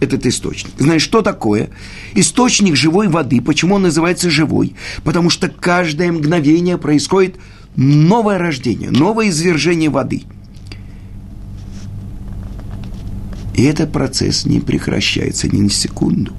Этот 0.03 0.25
источник. 0.25 0.73
Знаешь, 0.77 1.01
что 1.01 1.21
такое? 1.21 1.69
Источник 2.13 2.75
живой 2.75 3.07
воды. 3.07 3.39
Почему 3.39 3.75
он 3.75 3.83
называется 3.83 4.29
живой? 4.29 4.75
Потому 5.05 5.29
что 5.29 5.47
каждое 5.47 6.11
мгновение 6.11 6.77
происходит 6.77 7.37
новое 7.77 8.37
рождение, 8.37 8.91
новое 8.91 9.29
извержение 9.29 9.89
воды. 9.89 10.23
И 13.55 13.63
этот 13.63 13.93
процесс 13.93 14.45
не 14.45 14.59
прекращается 14.59 15.47
ни 15.47 15.61
на 15.61 15.69
секунду. 15.69 16.33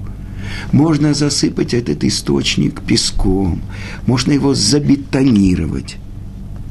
Можно 0.71 1.15
засыпать 1.15 1.73
этот 1.73 2.03
источник 2.03 2.81
песком, 2.81 3.63
можно 4.05 4.31
его 4.31 4.53
забетонировать. 4.53 5.95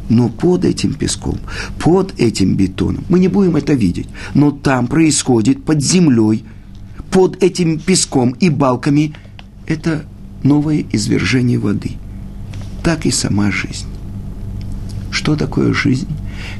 Но 0.08 0.28
под 0.28 0.64
этим 0.64 0.94
песком, 0.94 1.38
под 1.82 2.14
этим 2.20 2.54
бетоном, 2.54 3.04
мы 3.08 3.18
не 3.18 3.26
будем 3.26 3.56
это 3.56 3.72
видеть, 3.72 4.06
но 4.34 4.52
там 4.52 4.86
происходит 4.86 5.64
под 5.64 5.82
землей, 5.82 6.44
под 7.14 7.40
этим 7.44 7.78
песком 7.78 8.32
и 8.40 8.50
балками, 8.50 9.14
это 9.68 10.04
новое 10.42 10.84
извержение 10.90 11.60
воды. 11.60 11.92
Так 12.82 13.06
и 13.06 13.12
сама 13.12 13.52
жизнь. 13.52 13.86
Что 15.12 15.36
такое 15.36 15.72
жизнь? 15.72 16.08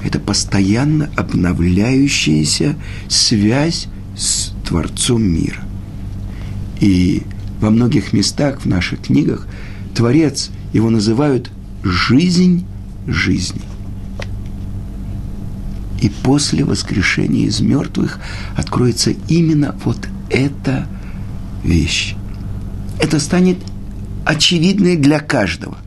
Это 0.04 0.20
постоянно 0.20 1.10
обновляющаяся 1.16 2.76
связь 3.08 3.88
с 4.16 4.52
Творцом 4.64 5.24
мира. 5.24 5.60
И 6.80 7.24
во 7.60 7.70
многих 7.70 8.12
местах 8.12 8.60
в 8.60 8.66
наших 8.66 9.00
книгах 9.00 9.48
Творец 9.92 10.50
его 10.72 10.88
называют 10.88 11.50
жизнь 11.82 12.64
жизни. 13.08 13.62
И 16.00 16.12
после 16.22 16.64
воскрешения 16.64 17.48
из 17.48 17.60
мертвых 17.60 18.20
откроется 18.56 19.14
именно 19.28 19.74
вот 19.84 19.98
эта 20.30 20.86
вещь. 21.62 22.14
Это 23.00 23.20
станет 23.20 23.58
очевидной 24.24 24.96
для 24.96 25.20
каждого. 25.20 25.78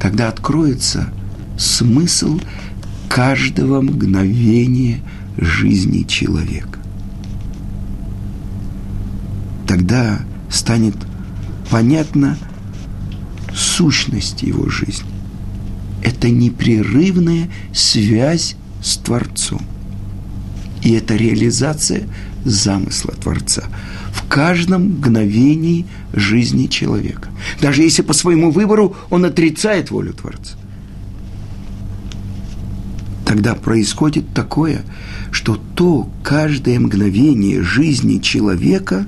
Тогда 0.00 0.28
откроется 0.28 1.08
смысл 1.56 2.40
каждого 3.08 3.80
мгновения 3.80 5.00
жизни 5.36 6.02
человека. 6.02 6.78
Тогда 9.66 10.20
станет 10.50 10.96
понятна 11.70 12.36
сущность 13.54 14.42
его 14.42 14.68
жизни. 14.68 15.08
Это 16.02 16.28
непрерывная 16.28 17.48
связь 17.72 18.56
с 18.82 18.96
Творцом. 18.98 19.62
И 20.82 20.92
это 20.92 21.16
реализация 21.16 22.02
замысла 22.44 23.12
Творца 23.12 23.64
в 24.12 24.28
каждом 24.28 24.96
мгновении 24.96 25.86
жизни 26.12 26.66
человека. 26.66 27.28
Даже 27.60 27.82
если 27.82 28.02
по 28.02 28.12
своему 28.12 28.50
выбору 28.50 28.96
он 29.10 29.24
отрицает 29.24 29.90
волю 29.90 30.12
Творца 30.12 30.56
тогда 33.34 33.56
происходит 33.56 34.32
такое, 34.32 34.82
что 35.32 35.56
то 35.74 36.08
каждое 36.22 36.78
мгновение 36.78 37.62
жизни 37.62 38.18
человека, 38.18 39.06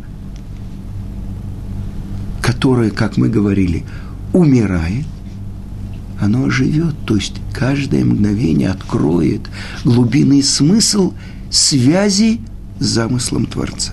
которое, 2.43 2.91
как 2.91 3.17
мы 3.17 3.29
говорили, 3.29 3.85
умирает, 4.33 5.07
оно 6.21 6.51
живет, 6.51 6.97
то 7.05 7.15
есть 7.15 7.35
каждое 7.53 8.05
мгновение 8.05 8.71
откроет 8.71 9.43
глубинный 9.85 10.43
смысл 10.43 11.13
связи 11.49 12.41
замыслом 12.79 13.47
Творца. 13.47 13.93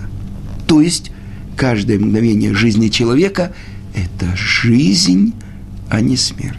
То 0.66 0.80
есть 0.80 1.10
каждое 1.56 1.98
мгновение 1.98 2.54
жизни 2.54 2.88
человека– 2.88 3.52
это 3.94 4.36
жизнь, 4.36 5.34
а 5.88 6.00
не 6.00 6.16
смерть. 6.16 6.58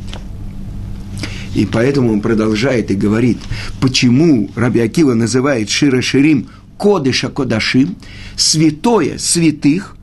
И 1.54 1.66
поэтому 1.66 2.12
он 2.12 2.22
продолжает 2.22 2.92
и 2.92 2.96
говорит, 2.96 3.38
почему 3.80 4.50
Раби 4.56 4.82
Акива 4.82 5.14
называет 5.14 5.70
Шира 5.70 6.02
Ширим 6.02 6.48
Кодыша 6.78 7.30
Кодашим, 7.30 7.96
святое 8.36 9.18
святых. 9.18 9.96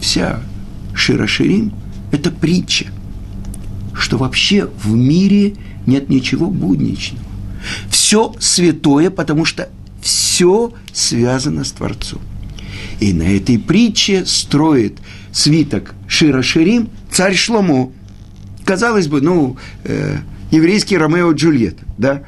Вся 0.00 0.42
Шира 0.94 1.26
Ширим– 1.26 1.72
это 2.12 2.30
притча, 2.30 2.86
что 3.94 4.18
вообще 4.18 4.68
в 4.82 4.94
мире 4.94 5.54
нет 5.86 6.10
ничего 6.10 6.48
будничного. 6.50 7.24
Все 7.90 8.34
святое, 8.38 9.10
потому 9.10 9.44
что 9.44 9.70
все 10.40 10.72
связано 10.94 11.64
с 11.64 11.72
Творцом. 11.72 12.22
И 12.98 13.12
на 13.12 13.24
этой 13.24 13.58
притче 13.58 14.24
строит 14.24 14.98
свиток 15.32 15.94
Шира 16.08 16.40
Ширим 16.42 16.88
царь 17.10 17.34
Шломо– 17.34 17.92
казалось 18.64 19.06
бы, 19.06 19.20
ну, 19.20 19.58
э, 19.84 20.16
еврейский 20.50 20.96
Ромео 20.96 21.32
и 21.32 21.34
Джульетта, 21.34 21.84
да, 21.98 22.22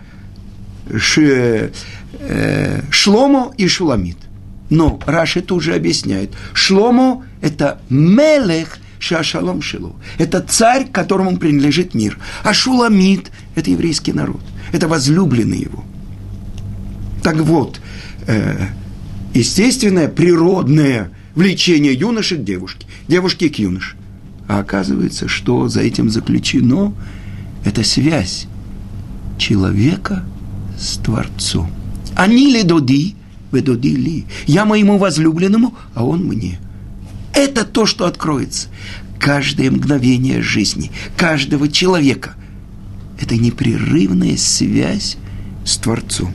Ш, 0.94 1.70
э, 2.18 2.83
Шломо 2.90 3.55
и 3.57 3.66
Шуламит. 3.66 4.18
Но 4.68 5.01
Раши 5.07 5.40
тут 5.40 5.62
же 5.62 5.75
объясняет. 5.75 6.33
Шломо– 6.53 7.25
это 7.40 7.81
Мелех 7.88 8.79
Шашалом 8.98 9.62
Шилу. 9.62 9.96
Это 10.18 10.40
царь, 10.40 10.87
которому 10.92 11.38
принадлежит 11.38 11.94
мир. 11.94 12.18
А 12.44 12.53
Шуламит– 12.53 13.31
это 13.55 13.70
еврейский 13.70 14.12
народ. 14.12 14.42
Это 14.72 14.87
возлюбленный 14.87 15.61
его. 15.61 15.85
Так 17.23 17.37
вот, 17.37 17.81
э, 18.27 18.67
естественное, 19.33 20.09
природное 20.09 21.11
влечение 21.35 21.95
юноши 21.95 22.37
к 22.37 22.45
девушке, 22.45 22.87
девушки 23.09 23.49
к 23.49 23.59
юноше. 23.59 23.97
А 24.49 24.59
оказывается, 24.59 25.29
что 25.29 25.69
за 25.69 25.81
этим 25.81 26.11
заключено, 26.11 26.93
это 27.65 27.85
связь 27.85 28.47
человека 29.39 30.25
с 30.79 30.97
Творцом. 30.99 31.71
Они 32.17 32.53
ли 32.53 32.65
доди, 32.65 33.17
вы 33.51 33.63
доди 33.63 33.95
ли. 33.95 34.25
Я 34.47 34.65
моему 34.65 34.99
возлюбленному, 34.99 35.75
а 35.95 36.05
он 36.05 36.25
мне. 36.25 36.59
Это 37.35 37.65
то, 37.65 37.87
что 37.87 38.07
откроется. 38.07 38.69
Каждое 39.19 39.71
мгновение 39.71 40.43
жизни, 40.43 40.91
каждого 41.17 41.69
человека. 41.69 42.35
Это 43.21 43.37
непрерывная 43.37 44.37
связь 44.37 45.17
с 45.65 45.77
Творцом. 45.77 46.35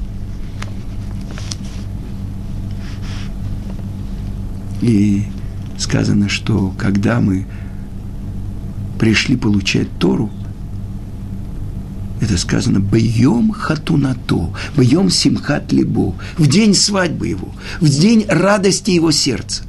И 4.81 5.23
сказано, 5.77 6.29
что 6.29 6.73
когда 6.77 7.19
мы 7.19 7.45
пришли 8.99 9.35
получать 9.35 9.87
Тору, 9.99 10.29
это 12.19 12.37
сказано 12.37 12.79
«Бьем 12.79 13.51
хатунато», 13.51 14.49
«Бьем 14.75 15.09
симхат 15.09 15.71
либо», 15.71 16.15
в 16.37 16.47
день 16.47 16.73
свадьбы 16.73 17.27
его, 17.27 17.53
в 17.79 17.87
день 17.87 18.25
радости 18.27 18.91
его 18.91 19.11
сердца. 19.11 19.63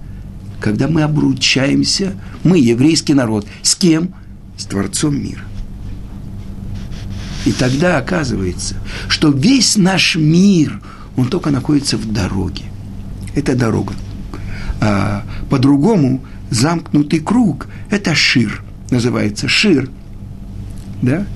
Когда 0.60 0.88
мы 0.88 1.02
обручаемся, 1.02 2.14
мы, 2.42 2.58
еврейский 2.58 3.14
народ, 3.14 3.46
с 3.62 3.74
кем? 3.74 4.14
С 4.56 4.64
Творцом 4.64 5.22
мира. 5.22 5.42
И 7.44 7.52
тогда 7.52 7.98
оказывается, 7.98 8.76
что 9.08 9.30
весь 9.30 9.76
наш 9.76 10.16
мир, 10.16 10.82
он 11.16 11.28
только 11.28 11.50
находится 11.50 11.96
в 11.96 12.10
дороге. 12.10 12.64
Это 13.34 13.54
дорога. 13.54 13.94
А 14.80 15.24
по-другому 15.50 16.24
замкнутый 16.50 17.20
круг– 17.20 17.66
это 17.90 18.14
шир– 18.14 18.62
называется 18.90 19.48
шир. 19.48 19.90
Да? 21.02 21.26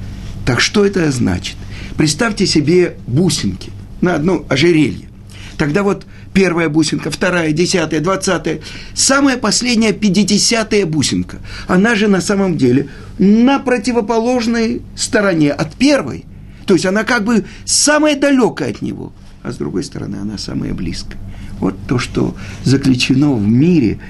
Так 0.45 0.61
что 0.61 0.85
это 0.85 1.11
значит? 1.13 1.57
Представьте 1.97 2.47
себе 2.47 2.97
бусинки 3.07 3.71
на 4.01 4.15
одно 4.15 4.45
ожерелье. 4.49 5.09
Тогда 5.57 5.83
вот 5.83 6.07
первая 6.33 6.69
бусинка, 6.69 7.11
вторая, 7.11 7.53
десятая, 7.53 8.01
двадцатая, 8.01 8.61
самая 8.95 9.37
последняя, 9.37 9.93
пятидесятая 9.93 10.87
бусинка. 10.87 11.39
Она 11.69 11.95
же 11.95 12.09
на 12.09 12.21
самом 12.21 12.57
деле 12.57 12.89
на 13.19 13.59
противоположной 13.59 14.83
стороне 14.97 15.53
от 15.53 15.75
первой. 15.75 16.25
То 16.67 16.75
есть 16.75 16.87
она 16.87 17.05
как 17.05 17.25
бы 17.25 17.45
самая 17.65 18.17
далекая 18.17 18.71
от 18.71 18.83
него, 18.83 19.13
а 19.43 19.53
с 19.53 19.57
другой 19.57 19.85
стороны 19.85 20.17
она 20.17 20.39
самая 20.39 20.73
близкая. 20.73 21.21
Вот 21.63 21.77
то, 21.87 22.01
что 22.01 22.35
заключено 22.65 23.33
в 23.33 23.47
мире 23.47 24.01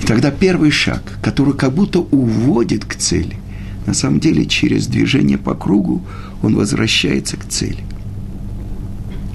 и 0.00 0.06
тогда 0.06 0.30
первый 0.30 0.70
шаг, 0.70 1.18
который 1.20 1.54
как 1.54 1.74
будто 1.74 1.98
уводит 1.98 2.84
к 2.84 2.94
цели, 2.94 3.36
на 3.84 3.94
самом 3.94 4.20
деле 4.20 4.46
через 4.46 4.86
движение 4.86 5.38
по 5.38 5.54
кругу 5.54 6.06
он 6.40 6.54
возвращается 6.54 7.36
к 7.36 7.48
цели. 7.48 7.82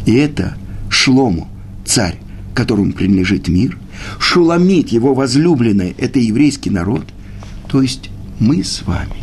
И 0.05 0.13
это 0.13 0.55
Шлому, 0.89 1.49
царь, 1.83 2.17
которому 2.55 2.93
принадлежит 2.93 3.49
мир, 3.49 3.77
Шуламит, 4.19 4.87
его 4.87 5.13
возлюбленный, 5.13 5.95
это 5.97 6.19
еврейский 6.19 6.69
народ, 6.69 7.05
то 7.67 7.81
есть 7.81 8.09
мы 8.39 8.63
с 8.63 8.83
вами. 8.83 9.17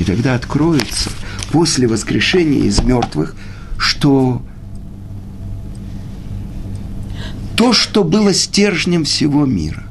И 0.00 0.04
тогда 0.04 0.34
откроется 0.34 1.10
после 1.52 1.86
воскрешения 1.86 2.62
из 2.62 2.80
мертвых, 2.82 3.34
что 3.76 4.42
то, 7.58 7.72
что 7.72 8.04
было 8.04 8.32
стержнем 8.32 9.02
всего 9.02 9.44
мира, 9.44 9.82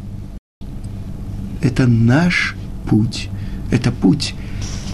это 1.61 1.85
наш 1.85 2.55
путь, 2.89 3.27
это 3.71 3.91
путь 3.91 4.35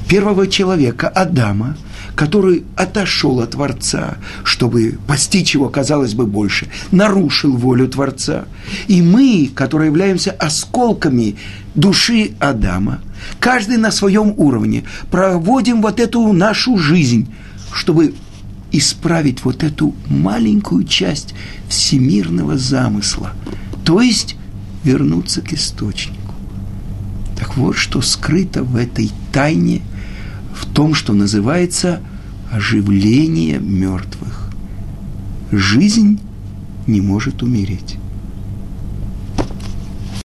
первого 0.10 0.48
человека, 0.48 1.08
Адама, 1.08 1.78
который 2.16 2.64
отошел 2.76 3.42
от 3.42 3.52
Творца, 3.52 4.18
чтобы 4.44 4.98
постичь 5.06 5.54
его, 5.54 5.70
казалось 5.70 6.16
бы, 6.16 6.26
больше, 6.26 6.68
нарушил 6.90 7.56
волю 7.56 7.88
Творца. 7.90 8.46
И 8.88 9.04
мы, 9.04 9.52
которые 9.54 9.90
являемся 9.90 10.32
осколками 10.32 11.36
души 11.76 12.32
Адама, 12.40 13.02
каждый 13.40 13.78
на 13.78 13.92
своем 13.92 14.34
уровне, 14.36 14.84
проводим 15.12 15.84
вот 15.84 16.00
эту 16.00 16.34
нашу 16.34 16.80
жизнь, 16.80 17.32
чтобы 17.72 18.16
исправить 18.74 19.46
вот 19.46 19.64
эту 19.64 19.96
маленькую 20.08 20.84
часть 20.84 21.34
всемирного 21.70 22.58
замысла, 22.58 23.32
то 23.86 24.02
есть 24.02 24.36
вернуться 24.84 25.42
к 25.42 25.54
источнику. 25.54 26.34
Так 27.40 27.56
вот, 27.56 27.78
что 27.78 28.02
скрыто 28.02 28.64
в 28.64 28.76
этой 28.76 29.10
тайне– 29.32 29.82
в 30.54 30.66
том, 30.66 30.94
что 30.94 31.14
называется 31.14 32.02
оживление 32.52 33.60
мертвых. 33.60 34.50
Жизнь 35.52 36.20
не 36.88 37.02
может 37.02 37.44
умереть. 37.44 37.98